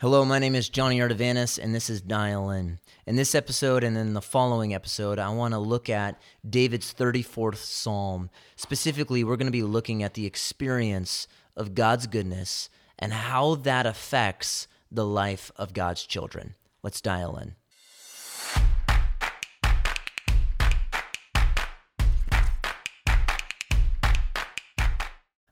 Hello, 0.00 0.24
my 0.24 0.38
name 0.38 0.54
is 0.54 0.68
Jonny 0.68 1.00
Ardavanis, 1.00 1.58
and 1.58 1.74
this 1.74 1.90
is 1.90 2.00
Dial 2.00 2.50
In. 2.50 2.78
In 3.04 3.16
this 3.16 3.34
episode 3.34 3.82
and 3.82 3.96
in 3.98 4.12
the 4.12 4.22
following 4.22 4.72
episode, 4.72 5.18
I 5.18 5.28
want 5.30 5.54
to 5.54 5.58
look 5.58 5.90
at 5.90 6.22
David's 6.48 6.94
34th 6.94 7.56
Psalm. 7.56 8.30
Specifically, 8.54 9.24
we're 9.24 9.36
going 9.36 9.48
to 9.48 9.50
be 9.50 9.64
looking 9.64 10.04
at 10.04 10.14
the 10.14 10.24
experience 10.24 11.26
of 11.56 11.74
God's 11.74 12.06
goodness 12.06 12.70
and 12.96 13.12
how 13.12 13.56
that 13.56 13.86
affects 13.86 14.68
the 14.88 15.04
life 15.04 15.50
of 15.56 15.72
God's 15.72 16.06
children. 16.06 16.54
Let's 16.84 17.00
dial 17.00 17.36
in. 17.36 17.56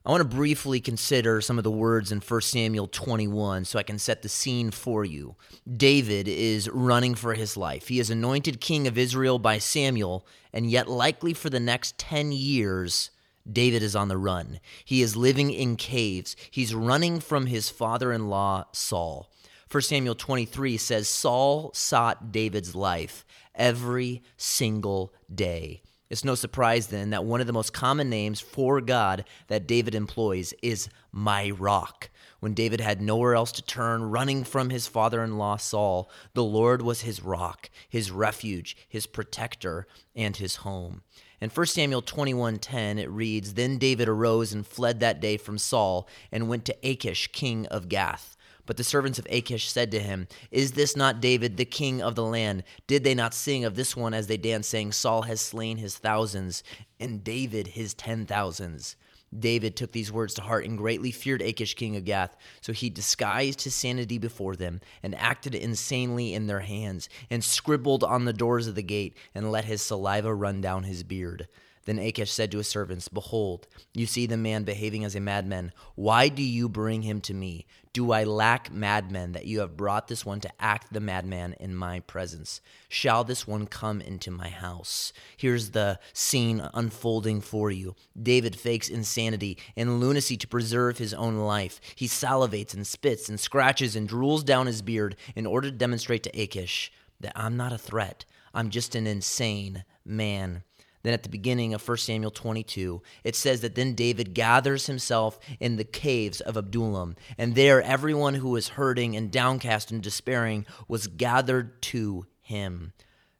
I 0.07 0.11
want 0.11 0.21
to 0.21 0.37
briefly 0.37 0.79
consider 0.79 1.41
some 1.41 1.57
of 1.57 1.65
the 1.65 1.69
words 1.69 2.13
in 2.13 2.21
1 2.21 2.41
Samuel 2.41 2.87
21 2.87 3.65
so 3.65 3.77
I 3.77 3.83
can 3.83 3.99
set 3.99 4.21
the 4.21 4.29
scene 4.29 4.71
for 4.71 5.03
you. 5.03 5.35
David 5.69 6.29
is 6.29 6.69
running 6.69 7.13
for 7.13 7.33
his 7.33 7.57
life. 7.57 7.89
He 7.89 7.99
is 7.99 8.09
anointed 8.09 8.61
king 8.61 8.87
of 8.87 8.97
Israel 8.97 9.37
by 9.37 9.57
Samuel, 9.57 10.25
and 10.53 10.71
yet, 10.71 10.87
likely 10.87 11.33
for 11.33 11.49
the 11.49 11.59
next 11.59 11.97
10 11.97 12.31
years, 12.31 13.11
David 13.51 13.83
is 13.83 13.97
on 13.97 14.07
the 14.07 14.15
run. 14.15 14.61
He 14.85 15.01
is 15.01 15.17
living 15.17 15.51
in 15.51 15.75
caves. 15.75 16.37
He's 16.51 16.73
running 16.73 17.19
from 17.19 17.47
his 17.47 17.69
father 17.69 18.13
in 18.13 18.29
law, 18.29 18.63
Saul. 18.71 19.29
1 19.69 19.81
Samuel 19.81 20.15
23 20.15 20.77
says 20.77 21.09
Saul 21.09 21.71
sought 21.73 22.31
David's 22.31 22.75
life 22.75 23.25
every 23.53 24.23
single 24.37 25.13
day. 25.35 25.81
It's 26.09 26.23
no 26.23 26.35
surprise 26.35 26.87
then 26.87 27.09
that 27.09 27.25
one 27.25 27.41
of 27.41 27.47
the 27.47 27.53
most 27.53 27.73
common 27.73 28.09
names 28.09 28.39
for 28.39 28.79
God 28.79 29.25
that 29.47 29.67
David 29.67 29.93
employs 29.93 30.53
is 30.63 30.89
my 31.11 31.49
rock. 31.49 32.09
When 32.39 32.53
David 32.53 32.79
had 32.79 33.01
nowhere 33.01 33.35
else 33.35 33.51
to 33.53 33.61
turn, 33.61 34.03
running 34.03 34.43
from 34.43 34.69
his 34.69 34.87
father 34.87 35.23
in 35.23 35.37
law 35.37 35.57
Saul, 35.57 36.09
the 36.33 36.43
Lord 36.43 36.81
was 36.81 37.01
his 37.01 37.23
rock, 37.23 37.69
his 37.89 38.11
refuge, 38.11 38.77
his 38.87 39.05
protector, 39.05 39.87
and 40.15 40.37
his 40.37 40.57
home. 40.57 41.01
In 41.41 41.49
1 41.49 41.65
Samuel 41.67 42.01
21:10 42.01 42.99
it 42.99 43.09
reads, 43.09 43.55
Then 43.55 43.77
David 43.77 44.07
arose 44.07 44.53
and 44.53 44.65
fled 44.65 44.99
that 45.01 45.19
day 45.19 45.35
from 45.35 45.57
Saul 45.57 46.07
and 46.31 46.47
went 46.47 46.63
to 46.65 46.77
Achish, 46.83 47.31
king 47.33 47.65
of 47.67 47.89
Gath. 47.89 48.36
But 48.67 48.77
the 48.77 48.83
servants 48.83 49.17
of 49.17 49.25
Achish 49.31 49.71
said 49.71 49.89
to 49.91 49.99
him, 49.99 50.27
Is 50.51 50.73
this 50.73 50.95
not 50.95 51.21
David, 51.21 51.57
the 51.57 51.65
king 51.65 52.01
of 52.01 52.13
the 52.13 52.23
land? 52.23 52.63
Did 52.85 53.03
they 53.03 53.15
not 53.15 53.33
sing 53.33 53.65
of 53.65 53.75
this 53.75 53.95
one 53.95 54.13
as 54.13 54.27
they 54.27 54.37
danced, 54.37 54.69
saying, 54.69 54.91
Saul 54.91 55.23
has 55.23 55.41
slain 55.41 55.77
his 55.77 55.97
thousands, 55.97 56.63
and 56.99 57.23
David 57.23 57.67
his 57.69 57.95
ten 57.95 58.25
thousands? 58.27 58.95
David 59.37 59.75
took 59.75 59.91
these 59.91 60.11
words 60.11 60.33
to 60.35 60.41
heart 60.41 60.65
and 60.65 60.77
greatly 60.77 61.11
feared 61.11 61.41
Achish, 61.41 61.73
king 61.75 61.95
of 61.95 62.05
Gath. 62.05 62.35
So 62.61 62.73
he 62.73 62.89
disguised 62.89 63.61
his 63.61 63.75
sanity 63.75 64.17
before 64.17 64.55
them 64.55 64.81
and 65.01 65.15
acted 65.15 65.55
insanely 65.55 66.33
in 66.33 66.47
their 66.47 66.61
hands, 66.61 67.09
and 67.29 67.43
scribbled 67.43 68.03
on 68.03 68.25
the 68.25 68.33
doors 68.33 68.67
of 68.67 68.75
the 68.75 68.83
gate, 68.83 69.17
and 69.33 69.51
let 69.51 69.65
his 69.65 69.81
saliva 69.81 70.33
run 70.33 70.61
down 70.61 70.83
his 70.83 71.03
beard. 71.03 71.47
Then 71.87 71.99
Achish 71.99 72.33
said 72.33 72.51
to 72.51 72.57
his 72.57 72.67
servants, 72.67 73.07
Behold, 73.07 73.65
you 73.93 74.05
see 74.05 74.25
the 74.25 74.35
man 74.35 74.65
behaving 74.65 75.05
as 75.05 75.15
a 75.15 75.21
madman. 75.21 75.71
Why 75.95 76.27
do 76.27 76.43
you 76.43 76.67
bring 76.67 77.03
him 77.03 77.21
to 77.21 77.33
me? 77.33 77.65
Do 77.93 78.11
I 78.11 78.25
lack 78.25 78.69
madmen 78.69 79.31
that 79.31 79.45
you 79.45 79.61
have 79.61 79.77
brought 79.77 80.09
this 80.09 80.25
one 80.25 80.41
to 80.41 80.51
act 80.59 80.91
the 80.91 80.99
madman 80.99 81.53
in 81.61 81.73
my 81.73 82.01
presence? 82.01 82.59
Shall 82.89 83.23
this 83.23 83.47
one 83.47 83.67
come 83.67 84.01
into 84.01 84.29
my 84.29 84.49
house? 84.49 85.13
Here's 85.37 85.71
the 85.71 85.97
scene 86.11 86.69
unfolding 86.73 87.39
for 87.39 87.71
you. 87.71 87.95
David 88.21 88.57
fakes 88.57 88.89
insanity 88.89 89.57
and 89.77 90.01
lunacy 90.01 90.35
to 90.35 90.47
preserve 90.47 90.97
his 90.97 91.13
own 91.13 91.37
life. 91.37 91.79
He 91.95 92.07
salivates 92.07 92.73
and 92.73 92.85
spits 92.85 93.29
and 93.29 93.39
scratches 93.39 93.95
and 93.95 94.09
drools 94.09 94.43
down 94.43 94.67
his 94.67 94.81
beard 94.81 95.15
in 95.37 95.45
order 95.45 95.71
to 95.71 95.77
demonstrate 95.77 96.23
to 96.23 96.37
Achish 96.41 96.91
that 97.21 97.31
I'm 97.33 97.55
not 97.55 97.71
a 97.71 97.77
threat. 97.77 98.25
I'm 98.53 98.71
just 98.71 98.93
an 98.93 99.07
insane 99.07 99.85
man. 100.03 100.63
Then 101.03 101.13
at 101.13 101.23
the 101.23 101.29
beginning 101.29 101.73
of 101.73 101.87
1 101.87 101.97
Samuel 101.97 102.31
22, 102.31 103.01
it 103.23 103.35
says 103.35 103.61
that 103.61 103.75
then 103.75 103.93
David 103.93 104.33
gathers 104.33 104.87
himself 104.87 105.39
in 105.59 105.77
the 105.77 105.83
caves 105.83 106.41
of 106.41 106.57
Adullam, 106.57 107.15
and 107.37 107.55
there 107.55 107.81
everyone 107.81 108.35
who 108.35 108.49
was 108.49 108.69
hurting 108.69 109.15
and 109.15 109.31
downcast 109.31 109.91
and 109.91 110.01
despairing 110.01 110.65
was 110.87 111.07
gathered 111.07 111.81
to 111.83 112.25
him. 112.41 112.93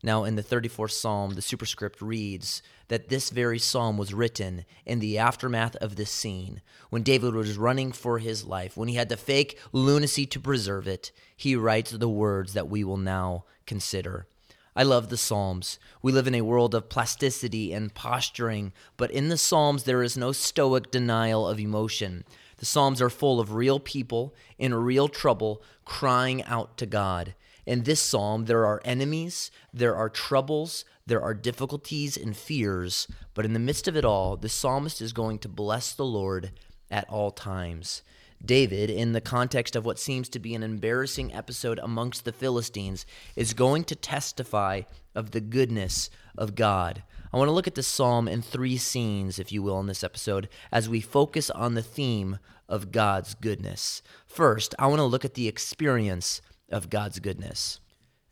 Now, 0.03 0.25
in 0.25 0.35
the 0.35 0.43
34th 0.43 0.91
Psalm, 0.91 1.33
the 1.33 1.41
superscript 1.41 2.01
reads 2.01 2.61
that 2.87 3.09
this 3.09 3.31
very 3.31 3.57
psalm 3.57 3.97
was 3.97 4.13
written 4.13 4.63
in 4.85 4.99
the 4.99 5.17
aftermath 5.17 5.75
of 5.77 5.95
this 5.95 6.11
scene, 6.11 6.61
when 6.91 7.01
David 7.01 7.33
was 7.33 7.57
running 7.57 7.91
for 7.91 8.19
his 8.19 8.45
life, 8.45 8.77
when 8.77 8.87
he 8.87 8.95
had 8.95 9.09
to 9.09 9.17
fake 9.17 9.59
lunacy 9.73 10.25
to 10.27 10.39
preserve 10.39 10.87
it. 10.87 11.11
He 11.35 11.55
writes 11.55 11.91
the 11.91 12.07
words 12.07 12.53
that 12.53 12.69
we 12.69 12.83
will 12.83 12.97
now 12.97 13.45
consider. 13.65 14.27
I 14.77 14.83
love 14.83 15.09
the 15.09 15.17
Psalms. 15.17 15.79
We 16.03 16.11
live 16.11 16.27
in 16.27 16.35
a 16.35 16.41
world 16.41 16.75
of 16.75 16.88
plasticity 16.88 17.73
and 17.73 17.95
posturing, 17.95 18.73
but 18.95 19.09
in 19.09 19.29
the 19.29 19.35
Psalms, 19.35 19.85
there 19.85 20.03
is 20.03 20.15
no 20.15 20.31
stoic 20.31 20.91
denial 20.91 21.47
of 21.47 21.59
emotion. 21.59 22.25
The 22.57 22.67
Psalms 22.67 23.01
are 23.01 23.09
full 23.09 23.39
of 23.39 23.55
real 23.55 23.79
people 23.79 24.35
in 24.59 24.75
real 24.75 25.07
trouble 25.07 25.63
crying 25.83 26.43
out 26.43 26.77
to 26.77 26.85
God. 26.85 27.33
In 27.65 27.85
this 27.85 27.99
psalm, 27.99 28.45
there 28.45 28.67
are 28.67 28.79
enemies, 28.85 29.49
there 29.73 29.95
are 29.95 30.09
troubles, 30.09 30.85
there 31.07 31.23
are 31.23 31.33
difficulties 31.33 32.15
and 32.15 32.38
fears, 32.38 33.07
but 33.33 33.45
in 33.45 33.53
the 33.53 33.59
midst 33.59 33.88
of 33.88 33.97
it 33.97 34.05
all, 34.05 34.38
the 34.38 34.47
psalmist 34.47 35.01
is 35.01 35.11
going 35.11 35.39
to 35.39 35.49
bless 35.49 35.91
the 35.91 36.05
Lord 36.05 36.51
at 36.91 37.09
all 37.09 37.31
times. 37.31 38.03
David, 38.43 38.89
in 38.89 39.13
the 39.13 39.21
context 39.21 39.75
of 39.75 39.85
what 39.85 39.99
seems 39.99 40.29
to 40.29 40.39
be 40.39 40.53
an 40.53 40.63
embarrassing 40.63 41.33
episode 41.33 41.79
amongst 41.79 42.23
the 42.23 42.31
Philistines, 42.31 43.05
is 43.35 43.53
going 43.53 43.83
to 43.85 43.95
testify 43.95 44.81
of 45.15 45.31
the 45.31 45.41
goodness 45.41 46.09
of 46.37 46.55
God. 46.55 47.03
I 47.33 47.37
want 47.37 47.49
to 47.49 47.53
look 47.53 47.67
at 47.67 47.75
this 47.75 47.87
psalm 47.87 48.27
in 48.27 48.41
three 48.41 48.77
scenes, 48.77 49.39
if 49.39 49.51
you 49.51 49.61
will, 49.61 49.79
in 49.79 49.87
this 49.87 50.03
episode, 50.03 50.47
as 50.71 50.87
we 50.87 51.01
focus 51.01 51.49
on 51.49 51.73
the 51.73 51.81
theme 51.81 52.39
of 52.69 52.91
God's 52.91 53.33
goodness. 53.33 54.01
First, 54.25 54.75
I 54.79 54.87
want 54.87 54.99
to 54.99 55.05
look 55.05 55.25
at 55.25 55.33
the 55.33 55.47
experience 55.47 56.41
of 56.69 56.89
God's 56.89 57.19
goodness. 57.19 57.79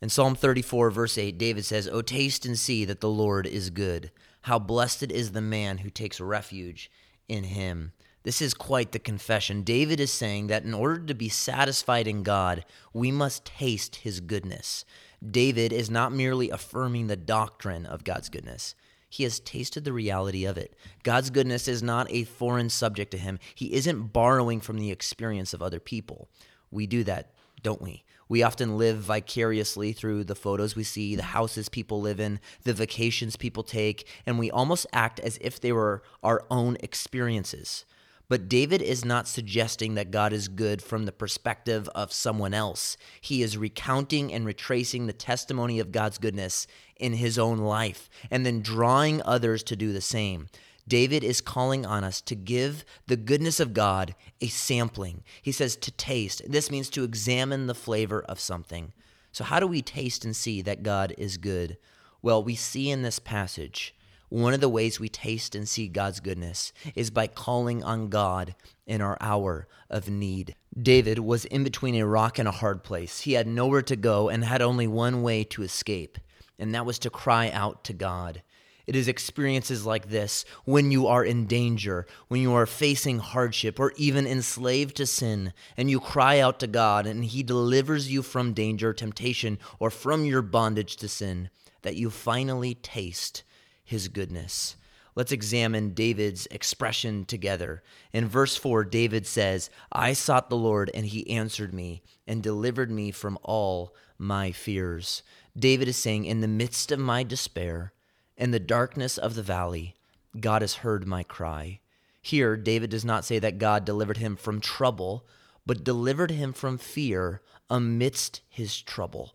In 0.00 0.08
Psalm 0.08 0.34
34, 0.34 0.90
verse 0.90 1.18
8, 1.18 1.36
David 1.38 1.64
says, 1.64 1.88
O 1.88 2.02
taste 2.02 2.46
and 2.46 2.58
see 2.58 2.84
that 2.84 3.00
the 3.00 3.08
Lord 3.08 3.46
is 3.46 3.70
good. 3.70 4.10
How 4.42 4.58
blessed 4.58 5.10
is 5.10 5.32
the 5.32 5.40
man 5.40 5.78
who 5.78 5.90
takes 5.90 6.20
refuge 6.20 6.90
in 7.28 7.44
him. 7.44 7.92
This 8.26 8.42
is 8.42 8.54
quite 8.54 8.90
the 8.90 8.98
confession. 8.98 9.62
David 9.62 10.00
is 10.00 10.12
saying 10.12 10.48
that 10.48 10.64
in 10.64 10.74
order 10.74 10.98
to 10.98 11.14
be 11.14 11.28
satisfied 11.28 12.08
in 12.08 12.24
God, 12.24 12.64
we 12.92 13.12
must 13.12 13.44
taste 13.44 13.94
his 13.94 14.18
goodness. 14.18 14.84
David 15.24 15.72
is 15.72 15.88
not 15.88 16.10
merely 16.10 16.50
affirming 16.50 17.06
the 17.06 17.14
doctrine 17.14 17.86
of 17.86 18.02
God's 18.02 18.28
goodness. 18.28 18.74
He 19.08 19.22
has 19.22 19.38
tasted 19.38 19.84
the 19.84 19.92
reality 19.92 20.44
of 20.44 20.58
it. 20.58 20.74
God's 21.04 21.30
goodness 21.30 21.68
is 21.68 21.84
not 21.84 22.10
a 22.10 22.24
foreign 22.24 22.68
subject 22.68 23.12
to 23.12 23.16
him. 23.16 23.38
He 23.54 23.72
isn't 23.74 24.12
borrowing 24.12 24.60
from 24.60 24.78
the 24.78 24.90
experience 24.90 25.54
of 25.54 25.62
other 25.62 25.78
people. 25.78 26.28
We 26.72 26.88
do 26.88 27.04
that, 27.04 27.30
don't 27.62 27.80
we? 27.80 28.02
We 28.28 28.42
often 28.42 28.76
live 28.76 28.96
vicariously 28.96 29.92
through 29.92 30.24
the 30.24 30.34
photos 30.34 30.74
we 30.74 30.82
see, 30.82 31.14
the 31.14 31.22
houses 31.22 31.68
people 31.68 32.00
live 32.00 32.18
in, 32.18 32.40
the 32.64 32.74
vacations 32.74 33.36
people 33.36 33.62
take, 33.62 34.08
and 34.26 34.36
we 34.36 34.50
almost 34.50 34.84
act 34.92 35.20
as 35.20 35.38
if 35.40 35.60
they 35.60 35.70
were 35.70 36.02
our 36.24 36.44
own 36.50 36.76
experiences. 36.80 37.84
But 38.28 38.48
David 38.48 38.82
is 38.82 39.04
not 39.04 39.28
suggesting 39.28 39.94
that 39.94 40.10
God 40.10 40.32
is 40.32 40.48
good 40.48 40.82
from 40.82 41.04
the 41.04 41.12
perspective 41.12 41.88
of 41.94 42.12
someone 42.12 42.54
else. 42.54 42.96
He 43.20 43.42
is 43.42 43.56
recounting 43.56 44.32
and 44.32 44.44
retracing 44.44 45.06
the 45.06 45.12
testimony 45.12 45.78
of 45.78 45.92
God's 45.92 46.18
goodness 46.18 46.66
in 46.96 47.14
his 47.14 47.38
own 47.38 47.58
life 47.58 48.10
and 48.30 48.44
then 48.44 48.62
drawing 48.62 49.22
others 49.22 49.62
to 49.64 49.76
do 49.76 49.92
the 49.92 50.00
same. 50.00 50.48
David 50.88 51.24
is 51.24 51.40
calling 51.40 51.84
on 51.84 52.04
us 52.04 52.20
to 52.22 52.34
give 52.34 52.84
the 53.06 53.16
goodness 53.16 53.58
of 53.58 53.74
God 53.74 54.14
a 54.40 54.46
sampling. 54.46 55.24
He 55.42 55.52
says 55.52 55.76
to 55.76 55.90
taste. 55.90 56.42
This 56.46 56.70
means 56.70 56.88
to 56.90 57.04
examine 57.04 57.66
the 57.66 57.74
flavor 57.74 58.22
of 58.22 58.38
something. 58.38 58.92
So, 59.32 59.44
how 59.44 59.60
do 59.60 59.66
we 59.66 59.82
taste 59.82 60.24
and 60.24 60.34
see 60.34 60.62
that 60.62 60.84
God 60.84 61.12
is 61.18 61.36
good? 61.36 61.76
Well, 62.22 62.42
we 62.42 62.54
see 62.54 62.88
in 62.90 63.02
this 63.02 63.18
passage 63.18 63.95
one 64.28 64.54
of 64.54 64.60
the 64.60 64.68
ways 64.68 64.98
we 64.98 65.08
taste 65.08 65.54
and 65.54 65.68
see 65.68 65.88
God's 65.88 66.20
goodness 66.20 66.72
is 66.94 67.10
by 67.10 67.26
calling 67.26 67.84
on 67.84 68.08
God 68.08 68.54
in 68.86 69.00
our 69.00 69.16
hour 69.20 69.68
of 69.88 70.08
need. 70.08 70.54
David 70.80 71.18
was 71.18 71.44
in 71.44 71.64
between 71.64 71.94
a 71.94 72.06
rock 72.06 72.38
and 72.38 72.48
a 72.48 72.52
hard 72.52 72.82
place. 72.82 73.20
He 73.20 73.34
had 73.34 73.46
nowhere 73.46 73.82
to 73.82 73.96
go 73.96 74.28
and 74.28 74.44
had 74.44 74.62
only 74.62 74.86
one 74.86 75.22
way 75.22 75.44
to 75.44 75.62
escape, 75.62 76.18
and 76.58 76.74
that 76.74 76.86
was 76.86 76.98
to 77.00 77.10
cry 77.10 77.50
out 77.50 77.84
to 77.84 77.92
God. 77.92 78.42
It 78.86 78.94
is 78.94 79.08
experiences 79.08 79.84
like 79.84 80.10
this 80.10 80.44
when 80.64 80.92
you 80.92 81.08
are 81.08 81.24
in 81.24 81.46
danger, 81.46 82.06
when 82.28 82.40
you 82.40 82.52
are 82.52 82.66
facing 82.66 83.18
hardship, 83.18 83.80
or 83.80 83.92
even 83.96 84.26
enslaved 84.26 84.96
to 84.96 85.06
sin, 85.06 85.52
and 85.76 85.90
you 85.90 85.98
cry 85.98 86.38
out 86.38 86.60
to 86.60 86.68
God, 86.68 87.06
and 87.06 87.24
He 87.24 87.42
delivers 87.42 88.10
you 88.10 88.22
from 88.22 88.52
danger, 88.52 88.92
temptation, 88.92 89.58
or 89.80 89.90
from 89.90 90.24
your 90.24 90.42
bondage 90.42 90.96
to 90.96 91.08
sin, 91.08 91.50
that 91.82 91.96
you 91.96 92.10
finally 92.10 92.74
taste 92.74 93.42
his 93.86 94.08
goodness. 94.08 94.76
Let's 95.14 95.32
examine 95.32 95.94
David's 95.94 96.46
expression 96.50 97.24
together. 97.24 97.82
In 98.12 98.28
verse 98.28 98.54
4, 98.54 98.84
David 98.84 99.26
says, 99.26 99.70
I 99.90 100.12
sought 100.12 100.50
the 100.50 100.58
Lord, 100.58 100.90
and 100.92 101.06
he 101.06 101.30
answered 101.30 101.72
me 101.72 102.02
and 102.26 102.42
delivered 102.42 102.90
me 102.90 103.12
from 103.12 103.38
all 103.42 103.94
my 104.18 104.52
fears. 104.52 105.22
David 105.58 105.88
is 105.88 105.96
saying, 105.96 106.26
In 106.26 106.42
the 106.42 106.48
midst 106.48 106.92
of 106.92 106.98
my 106.98 107.22
despair, 107.22 107.94
in 108.36 108.50
the 108.50 108.60
darkness 108.60 109.16
of 109.16 109.34
the 109.34 109.42
valley, 109.42 109.94
God 110.38 110.60
has 110.60 110.74
heard 110.74 111.06
my 111.06 111.22
cry. 111.22 111.80
Here, 112.20 112.56
David 112.56 112.90
does 112.90 113.04
not 113.04 113.24
say 113.24 113.38
that 113.38 113.58
God 113.58 113.86
delivered 113.86 114.18
him 114.18 114.36
from 114.36 114.60
trouble, 114.60 115.24
but 115.64 115.84
delivered 115.84 116.32
him 116.32 116.52
from 116.52 116.76
fear 116.76 117.40
amidst 117.70 118.42
his 118.50 118.82
trouble. 118.82 119.32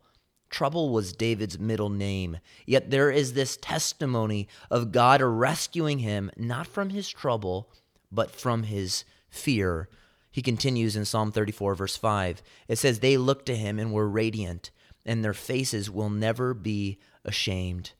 Trouble 0.51 0.89
was 0.89 1.13
David's 1.13 1.57
middle 1.57 1.89
name. 1.89 2.37
Yet 2.65 2.91
there 2.91 3.09
is 3.09 3.33
this 3.33 3.57
testimony 3.57 4.49
of 4.69 4.91
God 4.91 5.21
rescuing 5.21 5.99
him 5.99 6.29
not 6.35 6.67
from 6.67 6.89
his 6.89 7.09
trouble, 7.09 7.71
but 8.11 8.29
from 8.29 8.63
his 8.63 9.05
fear. 9.29 9.87
He 10.29 10.41
continues 10.41 10.97
in 10.97 11.05
Psalm 11.05 11.31
34, 11.31 11.75
verse 11.75 11.95
5. 11.95 12.43
It 12.67 12.77
says, 12.77 12.99
They 12.99 13.17
looked 13.17 13.45
to 13.47 13.55
him 13.55 13.79
and 13.79 13.93
were 13.93 14.09
radiant, 14.09 14.71
and 15.05 15.23
their 15.23 15.33
faces 15.33 15.89
will 15.89 16.09
never 16.09 16.53
be 16.53 16.99
ashamed. 17.23 17.93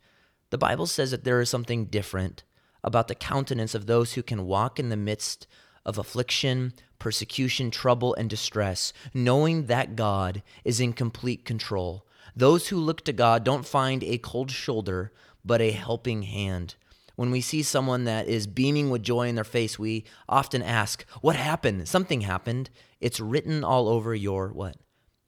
The 0.49 0.57
Bible 0.57 0.87
says 0.87 1.11
that 1.11 1.23
there 1.23 1.39
is 1.39 1.49
something 1.49 1.85
different 1.85 2.43
about 2.83 3.07
the 3.07 3.15
countenance 3.15 3.73
of 3.73 3.85
those 3.85 4.13
who 4.13 4.23
can 4.23 4.45
walk 4.45 4.77
in 4.77 4.89
the 4.89 4.97
midst 4.97 5.47
of 5.85 5.97
affliction, 5.97 6.73
persecution, 6.99 7.71
trouble, 7.71 8.13
and 8.15 8.29
distress, 8.29 8.91
knowing 9.13 9.67
that 9.67 9.95
God 9.95 10.43
is 10.65 10.81
in 10.81 10.91
complete 10.91 11.45
control. 11.45 12.05
Those 12.35 12.67
who 12.67 12.77
look 12.77 13.03
to 13.05 13.13
God 13.13 13.43
don't 13.43 13.65
find 13.65 14.03
a 14.03 14.17
cold 14.17 14.51
shoulder, 14.51 15.11
but 15.43 15.61
a 15.61 15.71
helping 15.71 16.23
hand. 16.23 16.75
When 17.15 17.31
we 17.31 17.41
see 17.41 17.61
someone 17.61 18.05
that 18.05 18.27
is 18.27 18.47
beaming 18.47 18.89
with 18.89 19.03
joy 19.03 19.27
in 19.27 19.35
their 19.35 19.43
face, 19.43 19.77
we 19.77 20.05
often 20.27 20.61
ask, 20.61 21.05
What 21.21 21.35
happened? 21.35 21.87
Something 21.87 22.21
happened. 22.21 22.69
It's 22.99 23.19
written 23.19 23.63
all 23.63 23.89
over 23.89 24.15
your 24.15 24.49
what? 24.49 24.77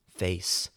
Face. 0.09 0.69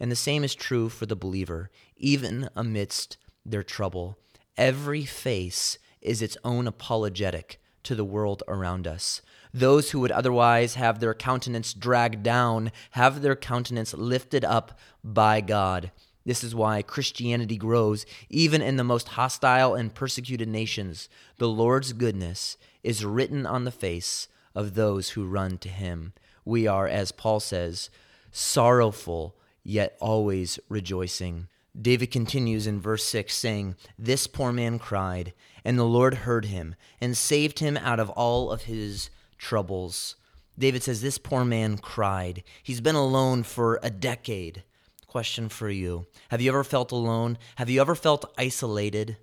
And 0.00 0.10
the 0.10 0.16
same 0.16 0.42
is 0.42 0.54
true 0.54 0.88
for 0.88 1.06
the 1.06 1.16
believer, 1.16 1.70
even 1.96 2.48
amidst 2.56 3.16
their 3.46 3.62
trouble. 3.62 4.18
Every 4.56 5.04
face 5.04 5.78
is 6.00 6.20
its 6.20 6.36
own 6.44 6.66
apologetic 6.66 7.60
to 7.84 7.94
the 7.94 8.04
world 8.04 8.42
around 8.48 8.86
us. 8.86 9.22
Those 9.54 9.90
who 9.90 10.00
would 10.00 10.12
otherwise 10.12 10.74
have 10.74 11.00
their 11.00 11.14
countenance 11.14 11.74
dragged 11.74 12.22
down 12.22 12.72
have 12.92 13.20
their 13.20 13.36
countenance 13.36 13.92
lifted 13.92 14.44
up 14.44 14.78
by 15.04 15.40
God. 15.40 15.90
This 16.24 16.44
is 16.44 16.54
why 16.54 16.82
Christianity 16.82 17.56
grows 17.56 18.06
even 18.30 18.62
in 18.62 18.76
the 18.76 18.84
most 18.84 19.08
hostile 19.08 19.74
and 19.74 19.94
persecuted 19.94 20.48
nations. 20.48 21.08
The 21.38 21.48
Lord's 21.48 21.92
goodness 21.92 22.56
is 22.82 23.04
written 23.04 23.44
on 23.44 23.64
the 23.64 23.70
face 23.70 24.28
of 24.54 24.74
those 24.74 25.10
who 25.10 25.26
run 25.26 25.58
to 25.58 25.68
him. 25.68 26.12
We 26.44 26.66
are, 26.66 26.86
as 26.86 27.12
Paul 27.12 27.40
says, 27.40 27.90
sorrowful, 28.30 29.36
yet 29.64 29.96
always 30.00 30.58
rejoicing. 30.68 31.48
David 31.80 32.10
continues 32.10 32.66
in 32.66 32.80
verse 32.80 33.04
6, 33.04 33.34
saying, 33.34 33.76
This 33.98 34.26
poor 34.26 34.52
man 34.52 34.78
cried, 34.78 35.32
and 35.64 35.78
the 35.78 35.84
Lord 35.84 36.14
heard 36.14 36.46
him 36.46 36.74
and 37.00 37.16
saved 37.16 37.60
him 37.60 37.76
out 37.76 37.98
of 37.98 38.10
all 38.10 38.50
of 38.50 38.62
his 38.62 39.10
troubles. 39.42 40.14
David 40.56 40.84
says, 40.84 41.02
This 41.02 41.18
poor 41.18 41.44
man 41.44 41.76
cried. 41.76 42.44
He's 42.62 42.80
been 42.80 42.94
alone 42.94 43.42
for 43.42 43.80
a 43.82 43.90
decade. 43.90 44.62
Question 45.08 45.48
for 45.48 45.68
you 45.68 46.06
Have 46.30 46.40
you 46.40 46.50
ever 46.50 46.64
felt 46.64 46.92
alone? 46.92 47.36
Have 47.56 47.68
you 47.68 47.80
ever 47.80 47.96
felt 47.96 48.32
isolated? 48.38 49.16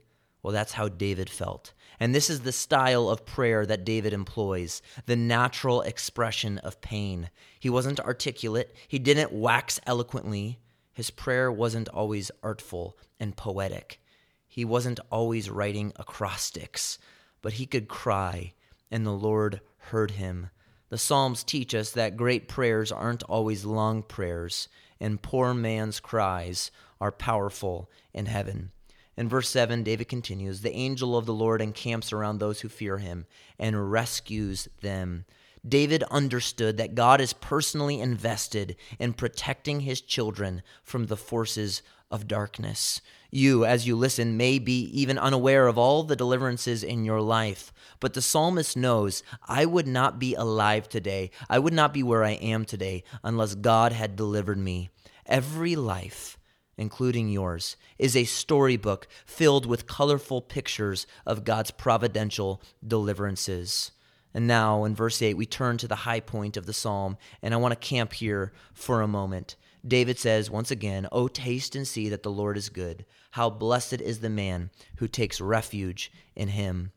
Well, 0.44 0.54
that's 0.54 0.74
how 0.74 0.90
David 0.90 1.30
felt. 1.30 1.74
And 2.02 2.14
this 2.14 2.30
is 2.30 2.42
the 2.42 2.52
style 2.52 3.10
of 3.10 3.26
prayer 3.26 3.66
that 3.66 3.86
David 3.86 4.14
employs 4.14 4.82
the 5.06 5.16
natural 5.16 5.82
expression 5.82 6.58
of 6.60 6.82
pain. 6.82 7.30
He 7.60 7.70
wasn't 7.70 8.00
articulate, 8.00 8.76
he 8.88 9.00
didn't 9.00 9.32
wax 9.32 9.80
eloquently. 9.86 10.60
His 10.94 11.10
prayer 11.10 11.50
wasn't 11.50 11.88
always 11.90 12.30
artful 12.44 12.98
and 13.22 13.38
poetic. 13.38 14.02
He 14.48 14.66
wasn't 14.66 15.00
always 15.12 15.50
writing 15.50 15.94
acrostics, 15.96 17.00
but 17.42 17.54
he 17.54 17.66
could 17.66 17.88
cry, 17.88 18.54
and 18.92 19.06
the 19.06 19.12
Lord 19.12 19.62
heard 19.78 20.12
him. 20.12 20.50
The 20.90 20.98
Psalms 20.98 21.44
teach 21.44 21.76
us 21.76 21.92
that 21.92 22.18
great 22.18 22.48
prayers 22.48 22.92
aren't 22.92 23.24
always 23.24 23.66
long 23.66 24.02
prayers, 24.02 24.68
and 25.00 25.22
poor 25.22 25.54
man's 25.54 26.00
cries 26.00 26.72
are 27.00 27.12
powerful 27.12 27.90
in 28.14 28.26
heaven. 28.26 28.72
In 29.16 29.30
verse 29.30 29.50
7, 29.50 29.84
David 29.84 30.08
continues 30.08 30.62
The 30.62 30.76
angel 30.76 31.18
of 31.18 31.26
the 31.26 31.34
Lord 31.34 31.62
encamps 31.62 32.14
around 32.14 32.40
those 32.40 32.62
who 32.62 32.70
fear 32.70 32.98
him 32.98 33.26
and 33.60 33.92
rescues 33.92 34.68
them. 34.82 35.26
David 35.68 36.04
understood 36.04 36.78
that 36.78 36.96
God 36.96 37.20
is 37.20 37.34
personally 37.34 38.00
invested 38.00 38.78
in 38.98 39.14
protecting 39.14 39.82
his 39.82 40.00
children 40.00 40.64
from 40.84 41.08
the 41.08 41.18
forces 41.18 41.82
of 42.12 42.28
darkness. 42.28 43.02
You, 43.32 43.64
as 43.66 43.86
you 43.86 43.96
listen, 43.96 44.38
may 44.38 44.58
be 44.58 44.84
even 45.00 45.20
unaware 45.20 45.68
of 45.68 45.78
all 45.78 46.04
the 46.04 46.16
deliverances 46.16 46.84
in 46.84 47.06
your 47.06 47.22
life, 47.22 47.72
but 48.00 48.14
the 48.14 48.22
psalmist 48.22 48.76
knows 48.76 49.22
I 49.48 49.66
would 49.66 49.88
not 49.88 50.18
be 50.18 50.34
alive 50.34 50.90
today. 50.90 51.30
I 51.50 51.60
would 51.60 51.74
not 51.74 51.94
be 51.94 52.02
where 52.02 52.24
I 52.24 52.32
am 52.32 52.66
today 52.66 53.04
unless 53.24 53.54
God 53.54 53.92
had 53.92 54.16
delivered 54.16 54.58
me. 54.58 54.90
Every 55.28 55.76
life, 55.76 56.40
including 56.76 57.30
yours, 57.30 57.78
is 58.00 58.16
a 58.16 58.24
storybook 58.24 59.08
filled 59.26 59.68
with 59.68 59.86
colorful 59.86 60.42
pictures 60.42 61.06
of 61.28 61.44
God's 61.44 61.70
providential 61.70 62.64
deliverances. 62.86 63.92
And 64.34 64.48
now, 64.48 64.86
in 64.86 64.96
verse 64.96 65.22
8, 65.22 65.36
we 65.36 65.46
turn 65.46 65.78
to 65.78 65.88
the 65.88 65.96
high 65.98 66.20
point 66.20 66.58
of 66.58 66.66
the 66.66 66.74
psalm, 66.74 67.18
and 67.44 67.54
I 67.54 67.58
want 67.58 67.72
to 67.74 67.88
camp 67.88 68.14
here 68.14 68.54
for 68.74 69.02
a 69.02 69.08
moment. 69.08 69.56
David 69.88 70.20
says 70.20 70.52
once 70.52 70.72
again, 70.72 71.08
Oh, 71.12 71.28
taste 71.28 71.76
and 71.76 71.88
see 71.88 72.10
that 72.10 72.24
the 72.24 72.32
Lord 72.32 72.58
is 72.58 72.70
good. 72.70 73.06
How 73.32 73.50
blessed 73.50 74.02
is 74.02 74.20
the 74.20 74.30
man 74.30 74.70
who 74.98 75.08
takes 75.08 75.40
refuge 75.40 76.12
in 76.36 76.50
him. 76.50 76.92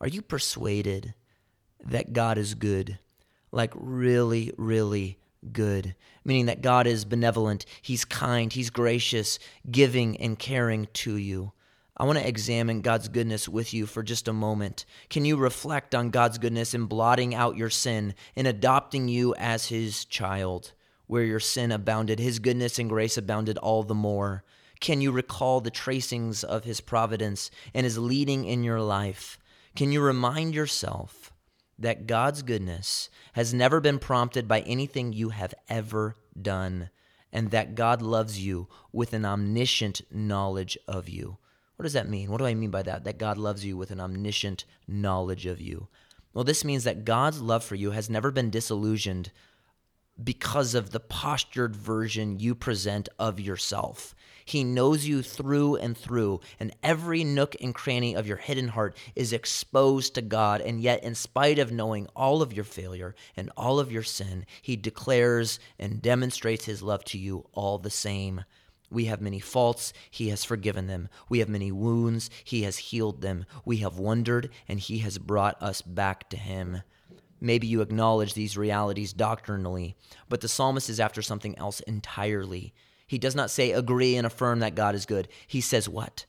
Are 0.00 0.08
you 0.08 0.22
persuaded 0.22 1.14
that 1.84 2.12
God 2.12 2.38
is 2.38 2.54
good? 2.54 2.98
Like, 3.52 3.72
really, 3.74 4.52
really 4.56 5.18
good. 5.52 5.94
Meaning 6.24 6.46
that 6.46 6.62
God 6.62 6.86
is 6.86 7.04
benevolent, 7.04 7.66
He's 7.80 8.04
kind, 8.04 8.52
He's 8.52 8.70
gracious, 8.70 9.38
giving, 9.70 10.16
and 10.18 10.38
caring 10.38 10.88
to 10.94 11.16
you. 11.16 11.52
I 11.96 12.04
want 12.04 12.18
to 12.18 12.26
examine 12.26 12.80
God's 12.80 13.08
goodness 13.08 13.48
with 13.48 13.74
you 13.74 13.86
for 13.86 14.02
just 14.02 14.26
a 14.26 14.32
moment. 14.32 14.86
Can 15.10 15.24
you 15.24 15.36
reflect 15.36 15.94
on 15.94 16.10
God's 16.10 16.38
goodness 16.38 16.74
in 16.74 16.86
blotting 16.86 17.34
out 17.34 17.56
your 17.56 17.70
sin 17.70 18.14
and 18.34 18.46
adopting 18.46 19.08
you 19.08 19.34
as 19.36 19.66
His 19.66 20.04
child? 20.04 20.72
Where 21.06 21.24
your 21.24 21.40
sin 21.40 21.72
abounded, 21.72 22.18
His 22.18 22.38
goodness 22.38 22.78
and 22.78 22.88
grace 22.88 23.16
abounded 23.16 23.58
all 23.58 23.82
the 23.82 23.94
more. 23.94 24.44
Can 24.80 25.00
you 25.00 25.12
recall 25.12 25.60
the 25.60 25.70
tracings 25.70 26.42
of 26.42 26.64
His 26.64 26.80
providence 26.80 27.50
and 27.74 27.84
His 27.84 27.98
leading 27.98 28.44
in 28.44 28.64
your 28.64 28.80
life? 28.80 29.38
Can 29.74 29.92
you 29.92 30.00
remind 30.00 30.54
yourself 30.54 31.32
that 31.78 32.06
God's 32.06 32.42
goodness 32.42 33.08
has 33.32 33.54
never 33.54 33.80
been 33.80 33.98
prompted 33.98 34.46
by 34.46 34.60
anything 34.60 35.12
you 35.12 35.30
have 35.30 35.54
ever 35.68 36.16
done, 36.40 36.90
and 37.32 37.50
that 37.50 37.74
God 37.74 38.02
loves 38.02 38.38
you 38.38 38.68
with 38.92 39.12
an 39.12 39.24
omniscient 39.24 40.02
knowledge 40.10 40.78
of 40.86 41.08
you? 41.08 41.38
What 41.76 41.84
does 41.84 41.94
that 41.94 42.08
mean? 42.08 42.30
What 42.30 42.38
do 42.38 42.46
I 42.46 42.54
mean 42.54 42.70
by 42.70 42.82
that? 42.82 43.04
That 43.04 43.18
God 43.18 43.38
loves 43.38 43.64
you 43.64 43.76
with 43.76 43.90
an 43.90 44.00
omniscient 44.00 44.64
knowledge 44.86 45.46
of 45.46 45.60
you. 45.60 45.88
Well, 46.34 46.44
this 46.44 46.64
means 46.64 46.84
that 46.84 47.04
God's 47.04 47.40
love 47.40 47.64
for 47.64 47.74
you 47.74 47.90
has 47.90 48.08
never 48.08 48.30
been 48.30 48.50
disillusioned 48.50 49.32
because 50.22 50.74
of 50.74 50.90
the 50.90 51.00
postured 51.00 51.74
version 51.74 52.38
you 52.38 52.54
present 52.54 53.08
of 53.18 53.40
yourself. 53.40 54.14
He 54.44 54.64
knows 54.64 55.06
you 55.06 55.22
through 55.22 55.76
and 55.76 55.96
through, 55.96 56.40
and 56.58 56.74
every 56.82 57.24
nook 57.24 57.54
and 57.60 57.74
cranny 57.74 58.14
of 58.14 58.26
your 58.26 58.36
hidden 58.36 58.68
heart 58.68 58.96
is 59.14 59.32
exposed 59.32 60.14
to 60.14 60.22
God. 60.22 60.60
And 60.60 60.80
yet, 60.80 61.04
in 61.04 61.14
spite 61.14 61.58
of 61.58 61.72
knowing 61.72 62.08
all 62.16 62.42
of 62.42 62.52
your 62.52 62.64
failure 62.64 63.14
and 63.36 63.50
all 63.56 63.78
of 63.78 63.92
your 63.92 64.02
sin, 64.02 64.44
He 64.60 64.76
declares 64.76 65.60
and 65.78 66.02
demonstrates 66.02 66.64
His 66.64 66.82
love 66.82 67.04
to 67.04 67.18
you 67.18 67.46
all 67.52 67.78
the 67.78 67.90
same. 67.90 68.44
We 68.90 69.06
have 69.06 69.22
many 69.22 69.40
faults, 69.40 69.94
he 70.10 70.28
has 70.28 70.44
forgiven 70.44 70.86
them. 70.86 71.08
We 71.30 71.38
have 71.38 71.48
many 71.48 71.72
wounds, 71.72 72.28
he 72.44 72.64
has 72.64 72.76
healed 72.76 73.22
them. 73.22 73.46
We 73.64 73.78
have 73.78 73.98
wondered, 73.98 74.50
and 74.68 74.78
he 74.78 74.98
has 74.98 75.16
brought 75.16 75.60
us 75.62 75.80
back 75.80 76.28
to 76.28 76.36
him. 76.36 76.82
Maybe 77.42 77.66
you 77.66 77.80
acknowledge 77.80 78.34
these 78.34 78.56
realities 78.56 79.12
doctrinally, 79.12 79.96
but 80.28 80.40
the 80.40 80.48
psalmist 80.48 80.88
is 80.88 81.00
after 81.00 81.22
something 81.22 81.58
else 81.58 81.80
entirely. 81.80 82.72
He 83.04 83.18
does 83.18 83.34
not 83.34 83.50
say 83.50 83.72
agree 83.72 84.14
and 84.14 84.24
affirm 84.24 84.60
that 84.60 84.76
God 84.76 84.94
is 84.94 85.06
good. 85.06 85.26
He 85.48 85.60
says 85.60 85.88
what? 85.88 86.24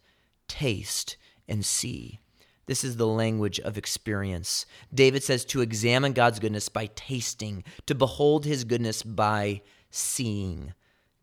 Taste 0.48 1.18
and 1.48 1.64
see. 1.64 2.20
This 2.66 2.84
is 2.84 2.98
the 2.98 3.06
language 3.06 3.60
of 3.60 3.78
experience. 3.78 4.66
David 4.92 5.22
says 5.22 5.46
to 5.46 5.62
examine 5.62 6.14
God's 6.14 6.40
goodness 6.40 6.68
by 6.68 6.90
tasting, 6.96 7.64
to 7.86 7.94
behold 7.94 8.44
his 8.44 8.64
goodness 8.64 9.04
by 9.04 9.62
seeing. 9.92 10.74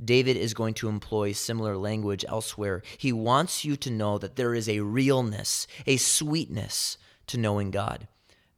David 0.03 0.37
is 0.37 0.55
going 0.55 0.75
to 0.75 0.89
employ 0.89 1.33
similar 1.33 1.77
language 1.77 2.25
elsewhere. 2.29 2.83
He 2.97 3.13
wants 3.13 3.65
you 3.65 3.75
to 3.79 3.91
know 3.91 4.19
that 4.19 4.37
there 4.37 4.55
is 4.55 4.69
a 4.69 4.81
realness, 4.81 5.67
a 5.85 5.97
sweetness 5.97 6.97
to 7.27 7.39
knowing 7.39 7.73
God. 7.73 8.07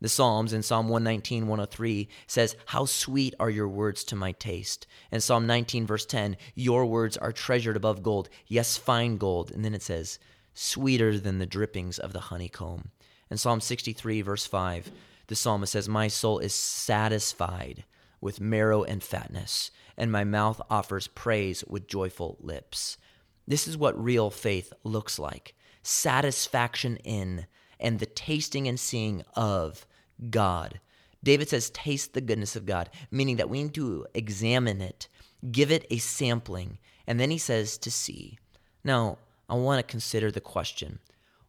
The 0.03 0.09
Psalms 0.09 0.53
in 0.53 0.65
Psalm 0.65 0.89
119, 0.89 1.47
103 1.47 2.09
says, 2.27 2.57
How 2.67 2.87
sweet 2.87 3.37
are 3.39 3.49
your 3.49 3.69
words 3.69 4.03
to 4.05 4.17
my 4.17 4.33
taste. 4.33 4.89
And 5.13 5.23
Psalm 5.23 5.47
19, 5.47 5.87
verse 5.87 6.05
10, 6.05 6.37
Your 6.57 6.85
words 6.87 7.17
are 7.17 7.31
treasured 7.31 7.77
above 7.77 8.03
gold, 8.03 8.29
yes, 8.49 8.77
fine 8.77 9.17
gold. 9.17 9.53
And 9.53 9.65
then 9.65 9.75
it 9.75 9.83
says, 9.83 10.19
Sweeter 10.55 11.21
than 11.21 11.39
the 11.39 11.47
drippings 11.47 12.01
of 12.01 12.13
the 12.13 12.19
honeycomb. 12.19 12.91
And 13.31 13.39
Psalm 13.39 13.61
63, 13.61 14.23
verse 14.23 14.45
5, 14.45 14.91
the 15.29 15.37
psalmist 15.37 15.73
says, 15.73 15.89
My 15.89 16.09
soul 16.09 16.41
is 16.41 16.53
satisfied 16.53 17.85
with 18.21 18.41
marrow 18.41 18.83
and 18.83 19.05
fatness, 19.05 19.71
and 19.97 20.11
my 20.11 20.25
mouth 20.25 20.61
offers 20.69 21.07
praise 21.07 21.63
with 21.69 21.87
joyful 21.87 22.39
lips. 22.41 22.99
This 23.47 23.69
is 23.69 23.77
what 23.77 24.03
real 24.03 24.31
faith 24.31 24.73
looks 24.83 25.21
like 25.21 25.55
satisfaction 25.85 26.97
in 27.05 27.47
and 27.79 27.99
the 28.01 28.07
tasting 28.07 28.67
and 28.67 28.79
seeing 28.79 29.25
of 29.35 29.87
God. 30.31 30.81
David 31.25 31.49
says, 31.49 31.71
taste 31.71 32.15
the 32.15 32.21
goodness 32.21 32.57
of 32.57 32.67
God, 32.67 32.91
meaning 33.11 33.37
that 33.37 33.49
we 33.49 33.63
need 33.63 33.75
to 33.75 34.07
examine 34.15 34.81
it, 34.81 35.09
give 35.51 35.71
it 35.71 35.87
a 35.91 35.99
sampling, 35.99 36.79
and 37.07 37.21
then 37.21 37.31
he 37.31 37.39
says 37.39 37.79
to 37.79 37.91
see. 37.91 38.39
Now, 38.85 39.19
I 39.49 39.55
want 39.55 39.79
to 39.79 39.91
consider 39.91 40.31
the 40.31 40.41
question 40.41 40.99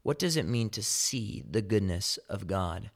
what 0.04 0.20
does 0.20 0.36
it 0.36 0.46
mean 0.46 0.70
to 0.72 0.84
see 0.84 1.44
the 1.50 1.62
goodness 1.62 2.20
of 2.28 2.46
God? 2.46 2.92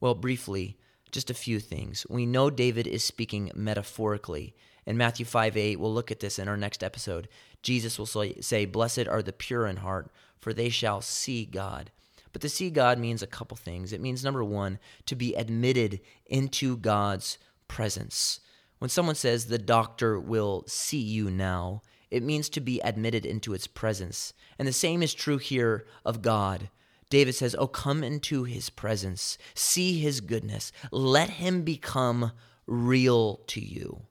Well, 0.00 0.14
briefly, 0.14 0.78
just 1.12 1.30
a 1.30 1.34
few 1.34 1.60
things. 1.60 2.06
We 2.08 2.24
know 2.24 2.48
David 2.48 2.86
is 2.86 3.04
speaking 3.04 3.52
metaphorically. 3.54 4.54
In 4.86 4.96
Matthew 4.96 5.26
5 5.26 5.56
8, 5.56 5.76
we'll 5.76 5.92
look 5.92 6.10
at 6.10 6.20
this 6.20 6.38
in 6.38 6.48
our 6.48 6.56
next 6.56 6.82
episode. 6.82 7.28
Jesus 7.62 7.98
will 7.98 8.06
say, 8.06 8.64
Blessed 8.64 9.06
are 9.06 9.22
the 9.22 9.32
pure 9.32 9.66
in 9.66 9.78
heart, 9.78 10.10
for 10.38 10.54
they 10.54 10.70
shall 10.70 11.00
see 11.00 11.44
God. 11.44 11.90
But 12.32 12.42
to 12.42 12.48
see 12.48 12.70
God 12.70 12.98
means 12.98 13.22
a 13.22 13.26
couple 13.26 13.56
things. 13.56 13.92
It 13.92 14.00
means, 14.00 14.24
number 14.24 14.44
one, 14.44 14.78
to 15.06 15.16
be 15.16 15.34
admitted 15.34 16.00
into 16.26 16.76
God's 16.76 17.38
presence. 17.68 18.40
When 18.78 18.90
someone 18.90 19.14
says 19.14 19.46
the 19.46 19.58
doctor 19.58 20.20
will 20.20 20.64
see 20.66 21.00
you 21.00 21.30
now, 21.30 21.82
it 22.10 22.22
means 22.22 22.48
to 22.50 22.60
be 22.60 22.80
admitted 22.80 23.26
into 23.26 23.54
its 23.54 23.66
presence. 23.66 24.32
And 24.58 24.68
the 24.68 24.72
same 24.72 25.02
is 25.02 25.14
true 25.14 25.38
here 25.38 25.86
of 26.04 26.22
God. 26.22 26.70
David 27.08 27.34
says, 27.34 27.54
Oh, 27.58 27.66
come 27.66 28.02
into 28.02 28.44
his 28.44 28.70
presence, 28.70 29.38
see 29.54 29.98
his 29.98 30.20
goodness, 30.20 30.72
let 30.90 31.30
him 31.30 31.62
become 31.62 32.32
real 32.66 33.36
to 33.46 33.60
you. 33.60 34.06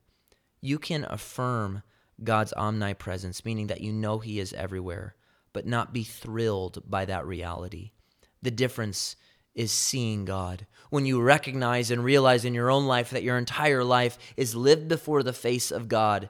You 0.62 0.80
can 0.80 1.06
affirm 1.10 1.84
God's 2.24 2.54
omnipresence, 2.54 3.44
meaning 3.44 3.68
that 3.68 3.82
you 3.82 3.92
know 3.92 4.20
he 4.20 4.40
is 4.40 4.54
everywhere, 4.54 5.16
but 5.52 5.68
not 5.68 5.94
be 5.94 6.04
thrilled 6.04 6.90
by 6.90 7.06
that 7.06 7.26
reality. 7.26 7.92
The 8.46 8.52
difference 8.52 9.16
is 9.56 9.72
seeing 9.72 10.24
God. 10.24 10.68
When 10.92 11.08
you 11.08 11.20
recognize 11.20 11.90
and 11.90 12.04
realize 12.04 12.46
in 12.46 12.54
your 12.54 12.70
own 12.70 12.86
life 12.86 13.10
that 13.10 13.24
your 13.24 13.40
entire 13.40 13.84
life 13.84 14.20
is 14.38 14.54
lived 14.54 14.88
before 14.88 15.24
the 15.24 15.34
face 15.34 15.72
of 15.72 15.88
God 15.88 16.30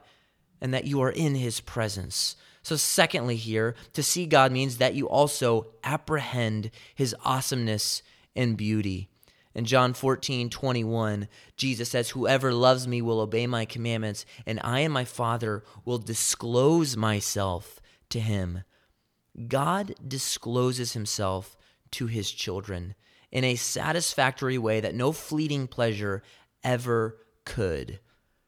and 0.58 0.72
that 0.72 0.86
you 0.86 1.02
are 1.02 1.10
in 1.10 1.34
His 1.34 1.60
presence. 1.60 2.36
So, 2.62 2.76
secondly, 2.76 3.36
here, 3.36 3.74
to 3.92 4.02
see 4.02 4.24
God 4.24 4.50
means 4.50 4.78
that 4.78 4.94
you 4.94 5.06
also 5.06 5.66
apprehend 5.84 6.70
His 6.94 7.14
awesomeness 7.22 8.02
and 8.34 8.56
beauty. 8.56 9.10
In 9.54 9.66
John 9.66 9.92
14, 9.92 10.48
21, 10.48 11.28
Jesus 11.58 11.90
says, 11.90 12.08
Whoever 12.08 12.50
loves 12.50 12.88
me 12.88 13.02
will 13.02 13.20
obey 13.20 13.46
my 13.46 13.66
commandments, 13.66 14.24
and 14.46 14.58
I 14.64 14.80
and 14.80 14.94
my 14.94 15.04
Father 15.04 15.62
will 15.84 15.98
disclose 15.98 16.96
myself 16.96 17.78
to 18.08 18.20
him. 18.20 18.62
God 19.48 19.94
discloses 20.08 20.94
himself 20.94 21.58
to 21.92 22.06
his 22.06 22.30
children 22.30 22.94
in 23.30 23.44
a 23.44 23.56
satisfactory 23.56 24.58
way 24.58 24.80
that 24.80 24.94
no 24.94 25.12
fleeting 25.12 25.66
pleasure 25.66 26.22
ever 26.62 27.18
could. 27.44 28.00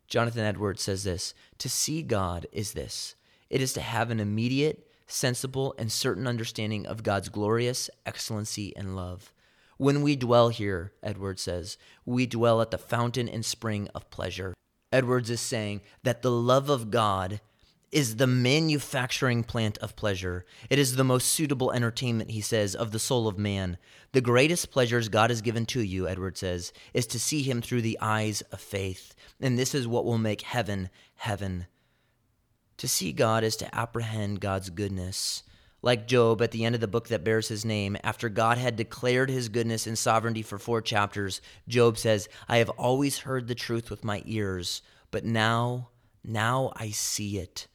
Jonathan 0.06 0.44
Edwards 0.44 0.82
says 0.82 1.04
this 1.04 1.34
To 1.58 1.68
see 1.68 2.02
God 2.02 2.46
is 2.52 2.72
this 2.72 3.14
it 3.50 3.60
is 3.62 3.72
to 3.74 3.80
have 3.80 4.10
an 4.10 4.20
immediate, 4.20 4.90
sensible, 5.06 5.74
and 5.78 5.90
certain 5.90 6.26
understanding 6.26 6.86
of 6.86 7.02
God's 7.02 7.28
glorious 7.28 7.88
excellency 8.04 8.76
and 8.76 8.94
love. 8.94 9.32
When 9.78 10.02
we 10.02 10.16
dwell 10.16 10.48
here, 10.48 10.92
Edwards 11.02 11.42
says, 11.42 11.78
we 12.04 12.26
dwell 12.26 12.60
at 12.60 12.72
the 12.72 12.78
fountain 12.78 13.28
and 13.28 13.44
spring 13.44 13.88
of 13.94 14.10
pleasure. 14.10 14.54
Edwards 14.92 15.30
is 15.30 15.40
saying 15.40 15.82
that 16.02 16.22
the 16.22 16.32
love 16.32 16.68
of 16.68 16.90
God 16.90 17.40
is 17.90 18.16
the 18.16 18.26
manufacturing 18.26 19.42
plant 19.42 19.78
of 19.78 19.96
pleasure. 19.96 20.44
It 20.68 20.78
is 20.78 20.96
the 20.96 21.04
most 21.04 21.28
suitable 21.28 21.72
entertainment, 21.72 22.30
he 22.30 22.40
says, 22.40 22.74
of 22.74 22.92
the 22.92 22.98
soul 22.98 23.26
of 23.26 23.38
man. 23.38 23.78
The 24.12 24.20
greatest 24.20 24.70
pleasures 24.70 25.08
God 25.08 25.30
has 25.30 25.40
given 25.40 25.64
to 25.66 25.80
you, 25.80 26.06
Edward 26.06 26.36
says, 26.36 26.72
is 26.92 27.06
to 27.08 27.18
see 27.18 27.42
him 27.42 27.62
through 27.62 27.82
the 27.82 27.98
eyes 28.00 28.42
of 28.52 28.60
faith. 28.60 29.14
And 29.40 29.58
this 29.58 29.74
is 29.74 29.88
what 29.88 30.04
will 30.04 30.18
make 30.18 30.42
heaven 30.42 30.90
heaven. 31.16 31.66
To 32.78 32.88
see 32.88 33.12
God 33.12 33.42
is 33.42 33.56
to 33.56 33.74
apprehend 33.74 34.40
God's 34.40 34.70
goodness. 34.70 35.42
Like 35.80 36.08
Job 36.08 36.42
at 36.42 36.50
the 36.50 36.64
end 36.64 36.74
of 36.74 36.80
the 36.80 36.88
book 36.88 37.08
that 37.08 37.24
bears 37.24 37.48
his 37.48 37.64
name, 37.64 37.96
after 38.02 38.28
God 38.28 38.58
had 38.58 38.76
declared 38.76 39.30
his 39.30 39.48
goodness 39.48 39.86
and 39.86 39.96
sovereignty 39.96 40.42
for 40.42 40.58
four 40.58 40.82
chapters, 40.82 41.40
Job 41.68 41.98
says, 41.98 42.28
I 42.48 42.58
have 42.58 42.70
always 42.70 43.18
heard 43.18 43.46
the 43.46 43.54
truth 43.54 43.90
with 43.90 44.04
my 44.04 44.22
ears, 44.26 44.82
but 45.10 45.24
now, 45.24 45.88
now 46.24 46.72
I 46.76 46.90
see 46.90 47.38
it. 47.38 47.66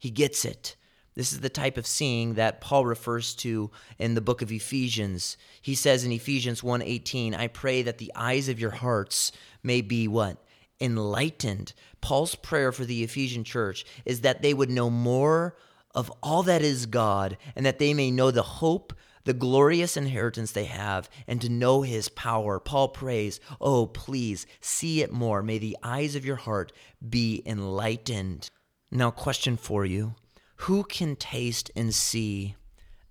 He 0.00 0.10
gets 0.10 0.44
it. 0.44 0.76
This 1.14 1.32
is 1.32 1.40
the 1.40 1.50
type 1.50 1.76
of 1.76 1.86
seeing 1.86 2.34
that 2.34 2.62
Paul 2.62 2.86
refers 2.86 3.34
to 3.36 3.70
in 3.98 4.14
the 4.14 4.22
book 4.22 4.40
of 4.40 4.50
Ephesians. 4.50 5.36
He 5.60 5.74
says 5.74 6.04
in 6.04 6.12
Ephesians 6.12 6.62
1:18, 6.62 7.34
"I 7.34 7.46
pray 7.46 7.82
that 7.82 7.98
the 7.98 8.10
eyes 8.16 8.48
of 8.48 8.58
your 8.58 8.70
hearts 8.70 9.30
may 9.62 9.82
be 9.82 10.08
what? 10.08 10.42
Enlightened." 10.80 11.74
Paul's 12.00 12.34
prayer 12.34 12.72
for 12.72 12.86
the 12.86 13.02
Ephesian 13.02 13.44
church 13.44 13.84
is 14.06 14.22
that 14.22 14.40
they 14.40 14.54
would 14.54 14.70
know 14.70 14.88
more 14.88 15.56
of 15.94 16.10
all 16.22 16.42
that 16.44 16.62
is 16.62 16.86
God 16.86 17.36
and 17.54 17.66
that 17.66 17.78
they 17.78 17.92
may 17.92 18.10
know 18.10 18.30
the 18.30 18.42
hope 18.42 18.94
the 19.24 19.34
glorious 19.34 19.98
inheritance 19.98 20.52
they 20.52 20.64
have 20.64 21.10
and 21.26 21.42
to 21.42 21.48
know 21.50 21.82
his 21.82 22.08
power. 22.08 22.58
Paul 22.58 22.88
prays, 22.88 23.38
Oh, 23.60 23.86
please 23.86 24.46
see 24.62 25.02
it 25.02 25.12
more. 25.12 25.42
May 25.42 25.58
the 25.58 25.76
eyes 25.82 26.16
of 26.16 26.24
your 26.24 26.36
heart 26.36 26.72
be 27.06 27.42
enlightened. 27.44 28.48
Now, 28.90 29.10
question 29.10 29.56
for 29.56 29.86
you 29.86 30.14
Who 30.56 30.84
can 30.84 31.16
taste 31.16 31.70
and 31.76 31.94
see 31.94 32.56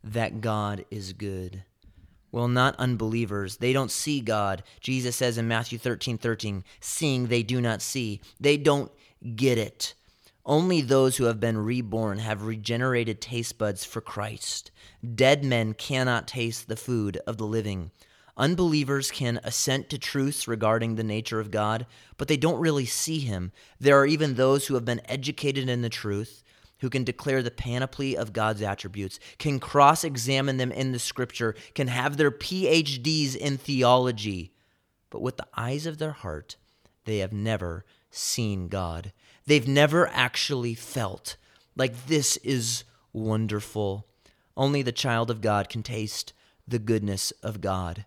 that 0.03 0.41
God 0.41 0.85
is 0.91 1.13
good? 1.13 1.63
Well, 2.31 2.47
not 2.47 2.75
unbelievers. 2.77 3.57
They 3.57 3.73
don't 3.73 3.89
see 3.89 4.19
God. 4.21 4.61
Jesus 4.81 5.15
says 5.15 5.37
in 5.37 5.47
Matthew 5.47 5.79
13 5.79 6.17
13, 6.17 6.63
seeing 6.79 7.27
they 7.27 7.43
do 7.43 7.59
not 7.61 7.81
see. 7.81 8.21
They 8.39 8.57
don't 8.57 8.91
get 9.35 9.57
it. 9.57 9.95
Only 10.45 10.81
those 10.81 11.17
who 11.17 11.25
have 11.25 11.39
been 11.39 11.57
reborn 11.57 12.19
have 12.19 12.43
regenerated 12.43 13.21
taste 13.21 13.57
buds 13.57 13.85
for 13.85 14.01
Christ. 14.01 14.71
Dead 15.15 15.43
men 15.43 15.73
cannot 15.73 16.27
taste 16.27 16.67
the 16.67 16.75
food 16.75 17.17
of 17.27 17.37
the 17.37 17.45
living. 17.45 17.91
Unbelievers 18.39 19.11
can 19.11 19.37
assent 19.43 19.89
to 19.89 19.97
truths 19.97 20.47
regarding 20.47 20.95
the 20.95 21.03
nature 21.03 21.41
of 21.41 21.51
God, 21.51 21.85
but 22.17 22.29
they 22.29 22.37
don't 22.37 22.61
really 22.61 22.85
see 22.85 23.19
Him. 23.19 23.51
There 23.81 23.99
are 23.99 24.05
even 24.05 24.35
those 24.35 24.67
who 24.67 24.75
have 24.75 24.85
been 24.85 25.01
educated 25.05 25.67
in 25.67 25.81
the 25.81 25.89
truth, 25.89 26.41
who 26.79 26.89
can 26.89 27.03
declare 27.03 27.43
the 27.43 27.51
panoply 27.51 28.15
of 28.15 28.31
God's 28.31 28.61
attributes, 28.61 29.19
can 29.39 29.59
cross 29.59 30.05
examine 30.05 30.55
them 30.55 30.71
in 30.71 30.93
the 30.93 30.99
scripture, 30.99 31.53
can 31.75 31.89
have 31.89 32.15
their 32.15 32.31
PhDs 32.31 33.35
in 33.35 33.57
theology, 33.57 34.53
but 35.09 35.21
with 35.21 35.35
the 35.35 35.47
eyes 35.57 35.85
of 35.85 35.97
their 35.97 36.13
heart, 36.13 36.55
they 37.03 37.17
have 37.17 37.33
never 37.33 37.83
seen 38.09 38.69
God. 38.69 39.11
They've 39.47 39.67
never 39.67 40.07
actually 40.07 40.75
felt 40.75 41.35
like 41.75 42.07
this 42.07 42.37
is 42.37 42.85
wonderful. 43.11 44.07
Only 44.55 44.81
the 44.81 44.93
child 44.93 45.29
of 45.29 45.41
God 45.41 45.67
can 45.67 45.83
taste 45.83 46.31
the 46.65 46.79
goodness 46.79 47.31
of 47.43 47.59
God. 47.59 48.05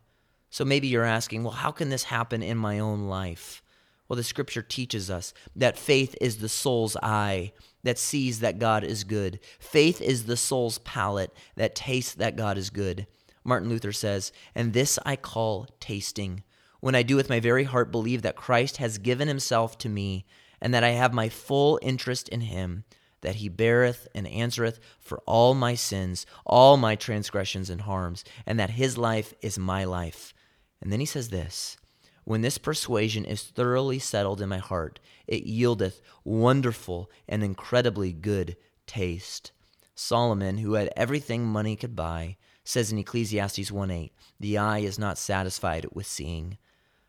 So 0.53 0.67
maybe 0.67 0.87
you're 0.87 1.03
asking, 1.03 1.45
well, 1.45 1.55
how 1.55 1.71
can 1.71 1.89
this 1.89 2.05
happen 2.05 2.43
in 2.43 2.59
my 2.59 2.79
own 2.79 3.07
life? 3.07 3.63
Well, 4.07 4.19
the 4.19 4.23
scripture 4.23 4.61
teaches 4.61 5.11
us 5.11 5.33
that 5.57 5.79
faith 5.79 6.15
is 6.21 6.37
the 6.37 6.49
soul's 6.51 6.95
eye 7.03 7.53
that 7.85 7.99
sees 7.99 8.41
that 8.41 8.59
God 8.59 8.85
is 8.85 9.03
good. 9.03 9.41
Faith 9.59 10.03
is 10.03 10.27
the 10.27 10.37
soul's 10.37 10.77
palate 10.77 11.33
that 11.57 11.75
tastes 11.75 12.13
that 12.17 12.37
God 12.37 12.59
is 12.59 12.69
good. 12.69 13.07
Martin 13.43 13.71
Luther 13.71 13.93
says, 13.93 14.31
And 14.55 14.75
this 14.75 14.99
I 15.07 15.17
call 15.17 15.69
tasting, 15.81 16.43
when 16.81 16.95
I 16.95 17.03
do 17.03 17.17
with 17.17 17.31
my 17.31 17.41
very 17.41 17.65
heart 17.65 17.91
believe 17.91 18.21
that 18.21 18.37
Christ 18.37 18.77
has 18.77 18.99
given 18.99 19.29
himself 19.29 19.79
to 19.79 19.89
me, 19.89 20.27
and 20.61 20.75
that 20.75 20.85
I 20.85 20.91
have 20.91 21.15
my 21.15 21.31
full 21.31 21.79
interest 21.81 22.29
in 22.29 22.43
him, 22.43 22.85
that 23.23 23.37
he 23.37 23.49
beareth 23.49 24.07
and 24.15 24.27
answereth 24.27 24.81
for 25.01 25.23
all 25.25 25.55
my 25.55 25.75
sins, 25.75 26.27
all 26.45 26.77
my 26.77 26.95
transgressions 26.95 27.71
and 27.71 27.81
harms, 27.81 28.23
and 28.45 28.61
that 28.61 28.71
his 28.71 28.99
life 28.99 29.33
is 29.41 29.59
my 29.59 29.85
life 29.85 30.35
and 30.83 30.93
then 30.93 31.01
he 31.01 31.07
says 31.07 31.29
this 31.29 31.77
When 32.25 32.43
this 32.43 32.59
persuasion 32.59 33.25
is 33.25 33.43
thoroughly 33.43 33.99
settled 33.99 34.43
in 34.43 34.49
my 34.49 34.59
heart, 34.59 34.99
it 35.27 35.47
yieldeth 35.47 36.03
wonderful 36.25 37.11
and 37.29 37.43
incredibly 37.43 38.13
good 38.13 38.57
taste. 38.87 39.53
Solomon, 39.95 40.59
who 40.59 40.75
had 40.75 40.93
everything 40.97 41.45
money 41.45 41.77
could 41.77 41.95
buy, 41.95 42.37
says 42.65 42.91
in 42.91 42.99
Ecclesiastes 42.99 43.71
1:8, 43.71 44.13
"The 44.41 44.59
eye 44.59 44.81
is 44.81 44.99
not 44.99 45.19
satisfied 45.19 45.87
with 45.93 46.07
seeing." 46.07 46.59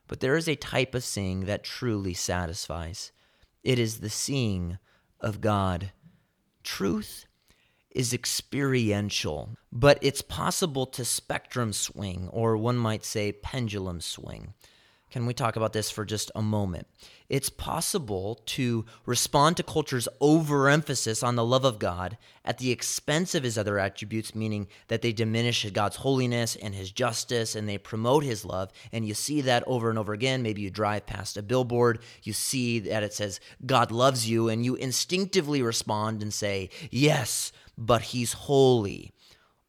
But 0.07 0.19
there 0.19 0.37
is 0.37 0.47
a 0.47 0.55
type 0.55 0.93
of 0.93 1.03
seeing 1.03 1.45
that 1.45 1.63
truly 1.63 2.13
satisfies. 2.13 3.11
It 3.63 3.79
is 3.79 3.99
the 3.99 4.09
seeing 4.09 4.77
of 5.19 5.41
God. 5.41 5.91
Truth 6.61 7.25
is 7.95 8.13
experiential, 8.13 9.57
but 9.71 9.99
it's 10.01 10.21
possible 10.21 10.85
to 10.87 11.05
spectrum 11.05 11.73
swing, 11.73 12.29
or 12.31 12.57
one 12.57 12.77
might 12.77 13.05
say 13.05 13.31
pendulum 13.31 14.01
swing. 14.01 14.53
Can 15.13 15.27
we 15.27 15.35
talk 15.35 15.55
about 15.55 15.73
this 15.73 15.91
for 15.91 16.05
just 16.05 16.31
a 16.33 16.41
moment? 16.41 16.87
It's 17.29 17.51
possible 17.51 18.41
to 18.47 18.83
respond 19.05 19.57
to 19.57 19.63
culture's 19.63 20.07
overemphasis 20.19 21.21
on 21.21 21.35
the 21.35 21.45
love 21.45 21.65
of 21.65 21.77
God 21.77 22.17
at 22.43 22.57
the 22.57 22.71
expense 22.71 23.35
of 23.35 23.43
his 23.43 23.55
other 23.55 23.77
attributes, 23.77 24.33
meaning 24.33 24.67
that 24.87 25.03
they 25.03 25.13
diminish 25.13 25.69
God's 25.69 25.97
holiness 25.97 26.55
and 26.55 26.73
his 26.73 26.89
justice 26.89 27.53
and 27.53 27.69
they 27.69 27.77
promote 27.77 28.23
his 28.23 28.43
love. 28.43 28.71
And 28.91 29.07
you 29.07 29.13
see 29.13 29.41
that 29.41 29.63
over 29.67 29.91
and 29.91 29.99
over 29.99 30.13
again. 30.13 30.41
Maybe 30.41 30.63
you 30.63 30.71
drive 30.71 31.05
past 31.05 31.37
a 31.37 31.43
billboard, 31.43 31.99
you 32.23 32.33
see 32.33 32.79
that 32.79 33.03
it 33.03 33.13
says, 33.13 33.39
God 33.67 33.91
loves 33.91 34.27
you, 34.27 34.49
and 34.49 34.65
you 34.65 34.73
instinctively 34.73 35.61
respond 35.61 36.23
and 36.23 36.33
say, 36.33 36.71
Yes, 36.89 37.51
but 37.77 38.01
he's 38.01 38.33
holy. 38.33 39.11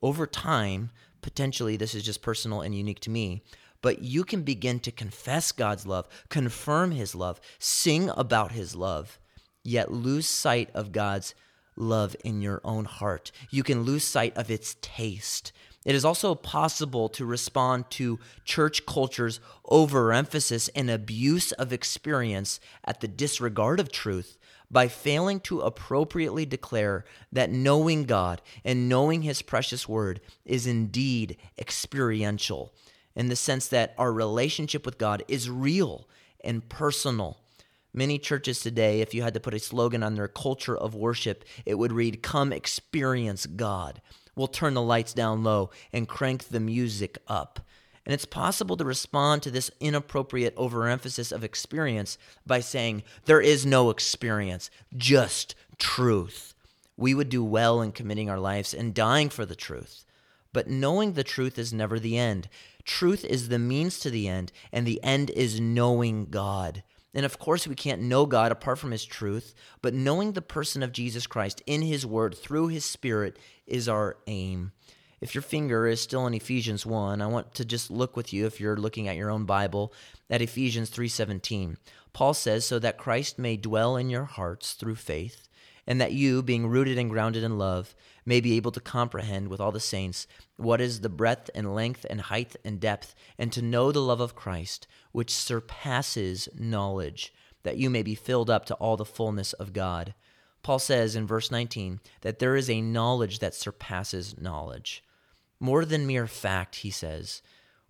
Over 0.01 0.27
time, 0.27 0.91
potentially, 1.21 1.77
this 1.77 1.95
is 1.95 2.03
just 2.03 2.23
personal 2.23 2.63
and 2.63 2.75
unique 2.75 3.01
to 3.01 3.11
me 3.11 3.43
but 3.85 4.01
you 4.01 4.25
can 4.25 4.41
begin 4.41 4.81
to 4.81 4.91
confess 4.91 5.53
God's 5.53 5.87
love, 5.87 6.09
confirm 6.31 6.93
His 6.93 7.15
love, 7.15 7.39
sing 7.59 8.09
about 8.17 8.53
His 8.53 8.75
love, 8.75 9.19
yet 9.63 9.93
lose 9.93 10.27
sight 10.27 10.71
of 10.73 10.91
God's 10.91 11.35
love 11.77 12.17
in 12.25 12.41
your 12.41 12.63
own 12.65 12.87
heart. 12.87 13.31
You 13.51 13.63
can 13.63 13.83
lose 13.83 14.03
sight 14.03 14.35
of 14.39 14.51
its 14.51 14.77
taste. 14.81 15.53
It 15.85 15.95
is 15.95 16.03
also 16.03 16.35
possible 16.35 17.11
to 17.11 17.27
respond 17.27 17.91
to 17.91 18.19
church 18.47 18.87
culture's 18.87 19.39
overemphasis 19.67 20.69
and 20.69 20.89
abuse 20.89 21.53
of 21.53 21.71
experience 21.71 22.61
at 22.87 23.03
the 23.03 23.09
disregard 23.09 23.81
of 23.81 23.93
truth 23.93 24.39
by 24.71 24.89
failing 24.89 25.41
to 25.41 25.61
appropriately 25.61 26.47
declare 26.47 27.05
that 27.33 27.51
knowing 27.51 28.05
God 28.05 28.41
and 28.65 28.89
knowing 28.89 29.21
His 29.21 29.43
precious 29.43 29.87
word 29.87 30.23
is 30.47 30.67
indeed 30.67 31.37
experiential 31.59 32.73
in 33.15 33.29
the 33.29 33.37
sense 33.37 33.69
that 33.69 33.95
our 33.99 34.13
relationship 34.13 34.85
with 34.85 34.99
God 34.99 35.23
is 35.29 35.51
real 35.51 36.09
and 36.43 36.69
personal. 36.69 37.39
Many 37.93 38.19
churches 38.19 38.61
today, 38.61 39.01
if 39.01 39.15
you 39.15 39.23
had 39.23 39.35
to 39.35 39.41
put 39.41 39.55
a 39.55 39.59
slogan 39.61 40.03
on 40.03 40.15
their 40.15 40.29
culture 40.29 40.77
of 40.77 40.95
worship, 40.95 41.45
it 41.65 41.77
would 41.77 41.93
read, 41.93 42.23
Come 42.23 42.53
experience 42.53 43.47
God. 43.47 44.01
We'll 44.35 44.49
turn 44.49 44.75
the 44.75 44.83
lights 44.83 45.15
down 45.15 45.45
low 45.45 45.71
and 45.93 46.09
crank 46.09 46.49
the 46.49 46.59
music 46.59 47.19
up. 47.29 47.61
And 48.05 48.13
it's 48.13 48.27
possible 48.27 48.77
to 48.77 48.85
respond 48.85 49.43
to 49.43 49.51
this 49.51 49.71
inappropriate 49.81 50.55
overemphasis 50.57 51.33
of 51.33 51.45
experience 51.45 52.19
by 52.45 52.61
saying, 52.61 53.05
There 53.25 53.41
is 53.41 53.65
no 53.65 53.91
experience, 53.91 54.71
just 54.97 55.55
truth. 55.79 56.55
We 56.97 57.15
would 57.15 57.29
do 57.29 57.43
well 57.43 57.81
in 57.81 57.93
committing 57.93 58.29
our 58.29 58.39
lives 58.39 58.75
and 58.75 58.93
dying 58.93 59.31
for 59.31 59.47
the 59.47 59.57
truth. 59.57 60.05
But 60.53 60.69
knowing 60.69 61.13
the 61.13 61.25
truth 61.25 61.59
is 61.59 61.73
never 61.73 61.99
the 61.99 62.19
end. 62.19 62.49
Truth 62.85 63.25
is 63.25 63.49
the 63.49 63.59
means 63.59 63.99
to 64.01 64.11
the 64.11 64.29
end, 64.29 64.53
and 64.73 64.87
the 64.87 65.03
end 65.03 65.31
is 65.31 65.61
knowing 65.61 66.27
God. 66.27 66.83
And 67.15 67.25
of 67.25 67.39
course, 67.39 67.67
we 67.67 67.75
can't 67.75 68.03
know 68.03 68.27
God 68.27 68.53
apart 68.53 68.79
from 68.79 68.91
His 68.91 69.05
truth, 69.05 69.55
but 69.81 69.95
knowing 69.95 70.33
the 70.33 70.43
person 70.43 70.83
of 70.83 70.93
Jesus 70.93 71.27
Christ 71.27 71.63
in 71.67 71.83
His 71.83 72.05
Word 72.05 72.37
through 72.37 72.69
His 72.69 72.85
Spirit 72.85 73.39
is 73.67 73.89
our 73.89 74.19
aim. 74.27 74.73
If 75.21 75.35
your 75.35 75.43
finger 75.43 75.87
is 75.87 76.03
still 76.03 76.27
in 76.27 76.35
Ephesians 76.35 76.85
1, 76.85 77.23
I 77.23 77.27
want 77.27 77.55
to 77.55 77.65
just 77.65 77.91
look 77.91 78.17
with 78.17 78.33
you 78.33 78.45
if 78.45 78.61
you're 78.61 78.77
looking 78.77 79.09
at 79.09 79.17
your 79.17 79.31
own 79.31 79.45
Bible 79.45 79.93
at 80.29 80.43
Ephesians 80.43 80.91
3:17. 80.91 81.79
Paul 82.13 82.35
says 82.35 82.67
so 82.67 82.79
that 82.81 82.99
Christ 82.99 83.39
may 83.39 83.57
dwell 83.57 83.97
in 83.97 84.11
your 84.11 84.25
hearts 84.25 84.75
through 84.75 84.97
faith, 84.97 85.49
and 85.87 86.01
that 86.01 86.13
you, 86.13 86.43
being 86.43 86.67
rooted 86.67 86.99
and 86.99 87.11
grounded 87.11 87.43
in 87.43 87.59
love, 87.59 87.95
may 88.25 88.41
be 88.41 88.57
able 88.57 88.73
to 88.73 88.81
comprehend 88.81 89.49
with 89.49 89.61
all 89.61 89.73
the 89.73 89.81
saints 89.81 90.27
what 90.57 90.81
is 90.81 91.01
the 91.01 91.09
breadth 91.09 91.51
and 91.55 91.75
length 91.75 92.07
and 92.09 92.23
height 92.23 92.57
and 92.65 92.81
depth, 92.81 93.15
and 93.39 93.53
to 93.53 93.63
know 93.63 93.93
the 93.93 94.01
love 94.01 94.21
of 94.21 94.35
Christ, 94.35 94.87
which 95.13 95.35
surpasses 95.35 96.49
knowledge, 96.59 97.33
that 97.63 97.77
you 97.77 97.91
may 97.91 98.03
be 98.03 98.15
filled 98.15 98.51
up 98.51 98.65
to 98.67 98.75
all 98.75 98.97
the 98.97 99.05
fullness 99.05 99.53
of 99.55 99.73
God. 99.73 100.15
Paul 100.63 100.79
says 100.79 101.15
in 101.15 101.27
verse 101.27 101.51
19 101.51 102.01
that 102.23 102.39
there 102.39 102.57
is 102.57 102.71
a 102.71 102.81
knowledge 102.81 103.41
that 103.41 103.55
surpasses 103.55 104.41
knowledge. 104.41 105.05
More 105.61 105.85
than 105.85 106.07
mere 106.07 106.27
fact, 106.27 106.77
he 106.77 106.91
says. 106.91 107.43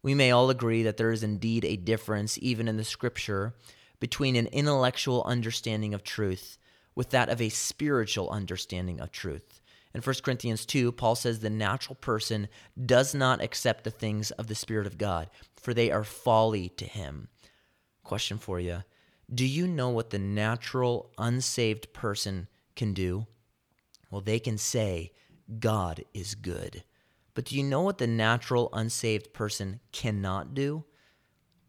We 0.03 0.15
may 0.15 0.31
all 0.31 0.51
agree 0.51 0.83
that 0.83 0.97
there 0.97 1.13
is 1.13 1.23
indeed 1.23 1.65
a 1.65 1.77
difference, 1.77 2.39
even 2.43 2.69
in 2.69 2.77
the 2.77 2.85
scripture, 2.85 3.55
between 4.01 4.37
an 4.37 4.49
intellectual 4.49 5.23
understanding 5.25 5.95
of 5.95 6.03
truth 6.03 6.59
with 6.95 7.11
that 7.11 7.29
of 7.29 7.41
a 7.41 7.49
spiritual 7.49 8.31
understanding 8.31 9.01
of 9.01 9.11
truth. 9.11 9.61
In 9.95 10.01
1 10.01 10.15
Corinthians 10.23 10.67
2, 10.67 10.93
Paul 10.93 11.15
says 11.15 11.39
the 11.39 11.51
natural 11.51 11.95
person 11.95 12.49
does 12.85 13.15
not 13.15 13.41
accept 13.41 13.85
the 13.85 13.91
things 13.91 14.33
of 14.33 14.49
the 14.49 14.55
Spirit 14.55 14.87
of 14.87 14.99
God, 14.99 15.31
for 15.57 15.73
they 15.73 15.91
are 15.91 16.05
folly 16.05 16.69
to 16.71 16.85
him. 16.85 17.29
Question 18.03 18.39
for 18.39 18.59
you 18.59 18.83
Do 19.33 19.47
you 19.47 19.69
know 19.69 19.91
what 19.91 20.11
the 20.11 20.19
natural, 20.19 21.13
unsaved 21.17 21.93
person 21.93 22.49
can 22.75 22.93
do? 22.93 23.27
Well, 24.11 24.21
they 24.21 24.41
can 24.41 24.59
say, 24.59 25.13
God 25.61 26.05
is 26.13 26.35
good. 26.35 26.85
But 27.35 27.47
do 27.47 27.57
you 27.57 27.63
know 27.63 27.83
what 27.83 27.99
the 27.99 28.07
natural, 28.07 28.71
unsaved 28.73 29.33
person 29.33 29.81
cannot 29.93 30.55
do? 30.55 30.85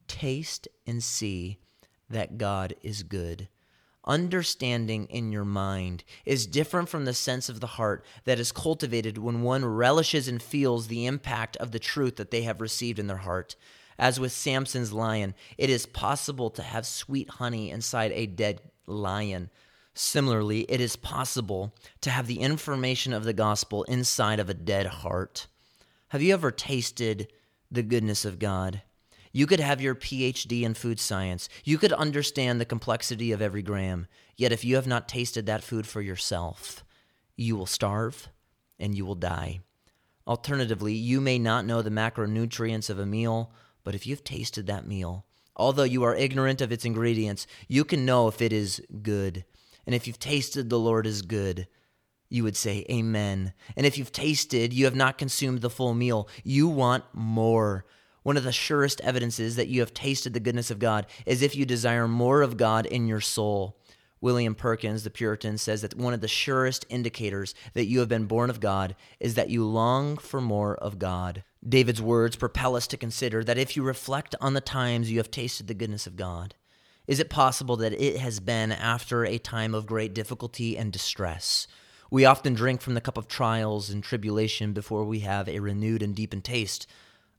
Taste 0.07 0.67
and 0.85 1.03
see 1.03 1.59
that 2.09 2.37
God 2.37 2.75
is 2.83 3.01
good 3.01 3.49
understanding 4.05 5.05
in 5.05 5.31
your 5.31 5.45
mind 5.45 6.03
is 6.25 6.47
different 6.47 6.89
from 6.89 7.05
the 7.05 7.13
sense 7.13 7.49
of 7.49 7.59
the 7.59 7.67
heart 7.67 8.05
that 8.25 8.39
is 8.39 8.51
cultivated 8.51 9.17
when 9.17 9.41
one 9.41 9.65
relishes 9.65 10.27
and 10.27 10.41
feels 10.41 10.87
the 10.87 11.05
impact 11.05 11.57
of 11.57 11.71
the 11.71 11.79
truth 11.79 12.15
that 12.17 12.31
they 12.31 12.43
have 12.43 12.61
received 12.61 12.99
in 12.99 13.07
their 13.07 13.17
heart. 13.17 13.55
As 13.97 14.19
with 14.19 14.31
Samson's 14.31 14.91
lion, 14.91 15.35
it 15.57 15.69
is 15.69 15.85
possible 15.85 16.49
to 16.51 16.61
have 16.61 16.85
sweet 16.85 17.29
honey 17.29 17.71
inside 17.71 18.11
a 18.13 18.25
dead 18.25 18.61
lion. 18.87 19.49
Similarly, 19.93 20.61
it 20.61 20.81
is 20.81 20.97
possible 20.97 21.73
to 22.01 22.09
have 22.09 22.27
the 22.27 22.39
information 22.39 23.13
of 23.13 23.23
the 23.23 23.33
gospel 23.33 23.83
inside 23.83 24.39
of 24.39 24.49
a 24.49 24.53
dead 24.53 24.85
heart. 24.87 25.47
Have 26.09 26.21
you 26.21 26.33
ever 26.33 26.51
tasted 26.51 27.31
the 27.71 27.83
goodness 27.83 28.25
of 28.25 28.37
God? 28.37 28.81
You 29.35 29.47
could 29.47 29.59
have 29.59 29.81
your 29.81 29.95
PhD 29.95 30.61
in 30.61 30.75
food 30.75 30.97
science. 30.97 31.49
You 31.65 31.77
could 31.77 31.91
understand 31.91 32.61
the 32.61 32.65
complexity 32.65 33.33
of 33.33 33.41
every 33.41 33.61
gram. 33.61 34.07
Yet, 34.37 34.53
if 34.53 34.63
you 34.63 34.75
have 34.75 34.87
not 34.87 35.09
tasted 35.09 35.45
that 35.45 35.61
food 35.61 35.85
for 35.85 36.01
yourself, 36.01 36.85
you 37.35 37.57
will 37.57 37.65
starve 37.65 38.29
and 38.79 38.95
you 38.95 39.05
will 39.05 39.15
die. 39.15 39.59
Alternatively, 40.25 40.93
you 40.93 41.19
may 41.19 41.37
not 41.37 41.65
know 41.65 41.81
the 41.81 41.89
macronutrients 41.89 42.89
of 42.89 42.97
a 42.97 43.05
meal, 43.05 43.51
but 43.83 43.93
if 43.93 44.07
you've 44.07 44.23
tasted 44.23 44.67
that 44.67 44.87
meal, 44.87 45.25
although 45.53 45.83
you 45.83 46.03
are 46.03 46.15
ignorant 46.15 46.61
of 46.61 46.71
its 46.71 46.85
ingredients, 46.85 47.45
you 47.67 47.83
can 47.83 48.05
know 48.05 48.29
if 48.29 48.41
it 48.41 48.53
is 48.53 48.81
good. 49.01 49.43
And 49.85 49.93
if 49.93 50.07
you've 50.07 50.17
tasted 50.17 50.69
the 50.69 50.79
Lord 50.79 51.05
is 51.05 51.23
good, 51.23 51.67
you 52.29 52.45
would 52.45 52.55
say, 52.55 52.85
Amen. 52.89 53.51
And 53.75 53.85
if 53.85 53.97
you've 53.97 54.13
tasted, 54.13 54.71
you 54.71 54.85
have 54.85 54.95
not 54.95 55.17
consumed 55.17 55.59
the 55.59 55.69
full 55.69 55.93
meal, 55.93 56.29
you 56.45 56.69
want 56.69 57.03
more. 57.11 57.83
One 58.25 58.37
of 58.37 58.43
the 58.43 58.51
surest 58.51 59.01
evidences 59.01 59.55
that 59.55 59.67
you 59.67 59.81
have 59.81 59.93
tasted 59.93 60.33
the 60.33 60.39
goodness 60.39 60.71
of 60.71 60.79
God 60.79 61.05
is 61.27 61.43
if 61.43 61.55
you 61.55 61.63
desire 61.63 62.07
more 62.07 62.41
of 62.41 62.57
God 62.57 62.87
in 62.87 63.05
your 63.05 63.21
soul. 63.21 63.77
William 64.19 64.55
Perkins, 64.55 65.03
the 65.03 65.11
Puritan, 65.11 65.59
says 65.59 65.83
that 65.83 65.95
one 65.95 66.11
of 66.11 66.21
the 66.21 66.27
surest 66.27 66.87
indicators 66.89 67.53
that 67.75 67.85
you 67.85 67.99
have 67.99 68.09
been 68.09 68.25
born 68.25 68.49
of 68.49 68.59
God 68.59 68.95
is 69.19 69.35
that 69.35 69.51
you 69.51 69.63
long 69.63 70.17
for 70.17 70.41
more 70.41 70.73
of 70.73 70.97
God. 70.97 71.43
David's 71.69 72.01
words 72.01 72.35
propel 72.35 72.75
us 72.75 72.87
to 72.87 72.97
consider 72.97 73.43
that 73.43 73.59
if 73.59 73.77
you 73.77 73.83
reflect 73.83 74.33
on 74.41 74.55
the 74.55 74.59
times 74.59 75.11
you 75.11 75.19
have 75.19 75.29
tasted 75.29 75.67
the 75.67 75.75
goodness 75.75 76.07
of 76.07 76.15
God, 76.15 76.55
is 77.05 77.19
it 77.19 77.29
possible 77.29 77.75
that 77.75 77.93
it 77.93 78.17
has 78.17 78.39
been 78.39 78.71
after 78.71 79.23
a 79.23 79.37
time 79.37 79.75
of 79.75 79.85
great 79.85 80.15
difficulty 80.15 80.75
and 80.75 80.91
distress? 80.91 81.67
We 82.09 82.25
often 82.25 82.55
drink 82.55 82.81
from 82.81 82.95
the 82.95 83.01
cup 83.01 83.19
of 83.19 83.27
trials 83.27 83.91
and 83.91 84.03
tribulation 84.03 84.73
before 84.73 85.05
we 85.05 85.19
have 85.19 85.47
a 85.47 85.59
renewed 85.59 86.01
and 86.01 86.15
deepened 86.15 86.43
taste 86.43 86.87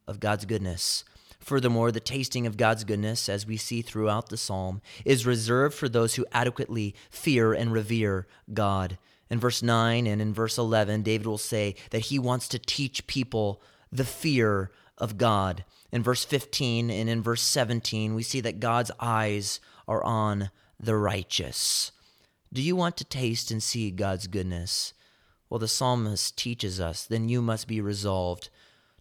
of 0.06 0.20
God's 0.20 0.44
goodness. 0.44 1.04
Furthermore, 1.40 1.92
the 1.92 2.00
tasting 2.00 2.46
of 2.46 2.56
God's 2.56 2.84
goodness, 2.84 3.28
as 3.28 3.46
we 3.46 3.56
see 3.56 3.82
throughout 3.82 4.28
the 4.28 4.36
psalm, 4.36 4.80
is 5.04 5.26
reserved 5.26 5.74
for 5.74 5.88
those 5.88 6.14
who 6.14 6.26
adequately 6.32 6.94
fear 7.10 7.52
and 7.52 7.72
revere 7.72 8.26
God. 8.52 8.98
In 9.30 9.38
verse 9.38 9.62
9 9.62 10.06
and 10.06 10.20
in 10.20 10.34
verse 10.34 10.58
11, 10.58 11.02
David 11.02 11.26
will 11.26 11.38
say 11.38 11.74
that 11.90 12.06
he 12.06 12.18
wants 12.18 12.48
to 12.48 12.58
teach 12.58 13.06
people 13.06 13.60
the 13.92 14.04
fear 14.04 14.70
of 14.98 15.18
God. 15.18 15.64
In 15.92 16.02
verse 16.02 16.24
15 16.24 16.90
and 16.90 17.08
in 17.08 17.22
verse 17.22 17.42
17, 17.42 18.14
we 18.14 18.22
see 18.22 18.40
that 18.40 18.60
God's 18.60 18.90
eyes 18.98 19.60
are 19.86 20.02
on 20.02 20.50
the 20.80 20.96
righteous. 20.96 21.92
Do 22.52 22.62
you 22.62 22.76
want 22.76 22.96
to 22.96 23.04
taste 23.04 23.50
and 23.50 23.62
see 23.62 23.90
God's 23.90 24.26
goodness? 24.26 24.94
Well, 25.48 25.58
the 25.58 25.68
psalmist 25.68 26.36
teaches 26.36 26.80
us, 26.80 27.04
then 27.04 27.28
you 27.28 27.40
must 27.40 27.68
be 27.68 27.80
resolved 27.80 28.50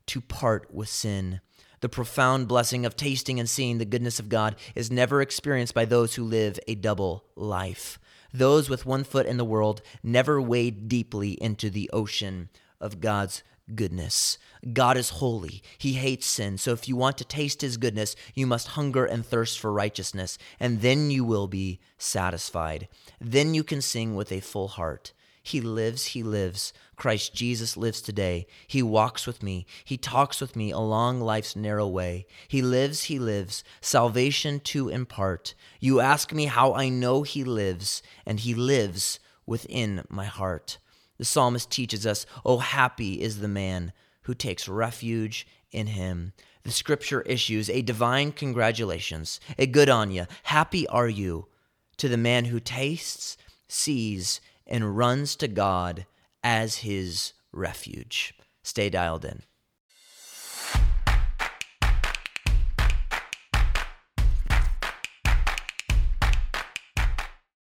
to 0.08 0.22
part 0.22 0.74
with 0.74 0.90
sin. 0.90 1.42
The 1.82 1.90
profound 1.90 2.48
blessing 2.48 2.86
of 2.86 2.96
tasting 2.96 3.40
and 3.40 3.50
seeing 3.50 3.78
the 3.78 3.86
goodness 3.86 4.20
of 4.20 4.30
God 4.30 4.56
is 4.74 4.90
never 4.90 5.22
experienced 5.22 5.74
by 5.74 5.86
those 5.86 6.16
who 6.16 6.24
live 6.24 6.60
a 6.68 6.76
double 6.76 7.26
life. 7.36 8.00
Those 8.34 8.70
with 8.70 8.86
one 8.86 9.04
foot 9.04 9.26
in 9.26 9.38
the 9.38 9.46
world 9.46 9.82
never 10.04 10.42
wade 10.42 10.88
deeply 10.88 11.32
into 11.34 11.70
the 11.70 11.90
ocean 11.94 12.50
of 12.82 13.00
God's 13.02 13.44
goodness. 13.74 14.38
God 14.74 14.98
is 14.98 15.10
holy. 15.10 15.64
He 15.78 15.94
hates 15.94 16.28
sin. 16.28 16.58
So 16.58 16.72
if 16.72 16.88
you 16.88 16.96
want 16.96 17.18
to 17.18 17.26
taste 17.26 17.62
his 17.62 17.78
goodness, 17.78 18.16
you 18.34 18.46
must 18.46 18.70
hunger 18.70 19.06
and 19.06 19.26
thirst 19.26 19.60
for 19.60 19.72
righteousness, 19.72 20.38
and 20.60 20.82
then 20.82 21.10
you 21.10 21.24
will 21.24 21.48
be 21.48 21.80
satisfied. 21.98 22.88
Then 23.20 23.54
you 23.54 23.64
can 23.64 23.82
sing 23.82 24.16
with 24.16 24.32
a 24.32 24.40
full 24.40 24.68
heart. 24.68 25.14
He 25.46 25.62
lives, 25.62 26.08
He 26.08 26.24
lives. 26.24 26.74
Christ 26.96 27.36
Jesus 27.36 27.78
lives 27.78 28.02
today. 28.02 28.48
He 28.66 28.82
walks 28.82 29.28
with 29.28 29.44
me. 29.44 29.68
He 29.84 29.96
talks 29.96 30.42
with 30.42 30.56
me 30.56 30.72
along 30.72 31.22
life's 31.22 31.56
narrow 31.56 31.88
way. 31.88 32.26
He 32.48 32.64
lives, 32.64 33.04
He 33.04 33.20
lives, 33.20 33.64
salvation 33.80 34.60
to 34.62 34.90
impart. 34.90 35.54
You 35.80 36.00
ask 36.00 36.34
me 36.34 36.46
how 36.46 36.74
I 36.74 36.90
know 36.90 37.22
He 37.22 37.44
lives, 37.44 38.02
and 38.26 38.40
He 38.40 38.56
lives 38.56 39.20
within 39.46 40.04
my 40.10 40.26
heart. 40.26 40.80
The 41.20 41.26
psalmist 41.26 41.70
teaches 41.70 42.08
us, 42.08 42.26
Oh, 42.44 42.58
happy 42.58 43.22
is 43.22 43.40
the 43.40 43.48
man 43.48 43.94
who 44.24 44.34
takes 44.34 44.68
refuge 44.68 45.46
in 45.72 45.86
Him. 45.86 46.34
The 46.64 46.72
scripture 46.72 47.22
issues 47.22 47.70
a 47.70 47.84
divine 47.84 48.32
congratulations, 48.32 49.40
a 49.60 49.68
good 49.68 49.90
on 49.90 50.10
you, 50.10 50.26
happy 50.42 50.88
are 50.88 51.08
you 51.08 51.50
to 51.98 52.10
the 52.10 52.18
man 52.18 52.46
who 52.46 52.60
tastes, 52.60 53.38
sees, 53.68 54.42
and 54.68 54.98
runs 54.98 55.36
to 55.38 55.48
God 55.48 56.06
as 56.44 56.78
his 56.78 57.34
refuge. 57.52 58.34
Stay 58.64 58.90
dialed 58.90 59.26
in. 59.26 59.44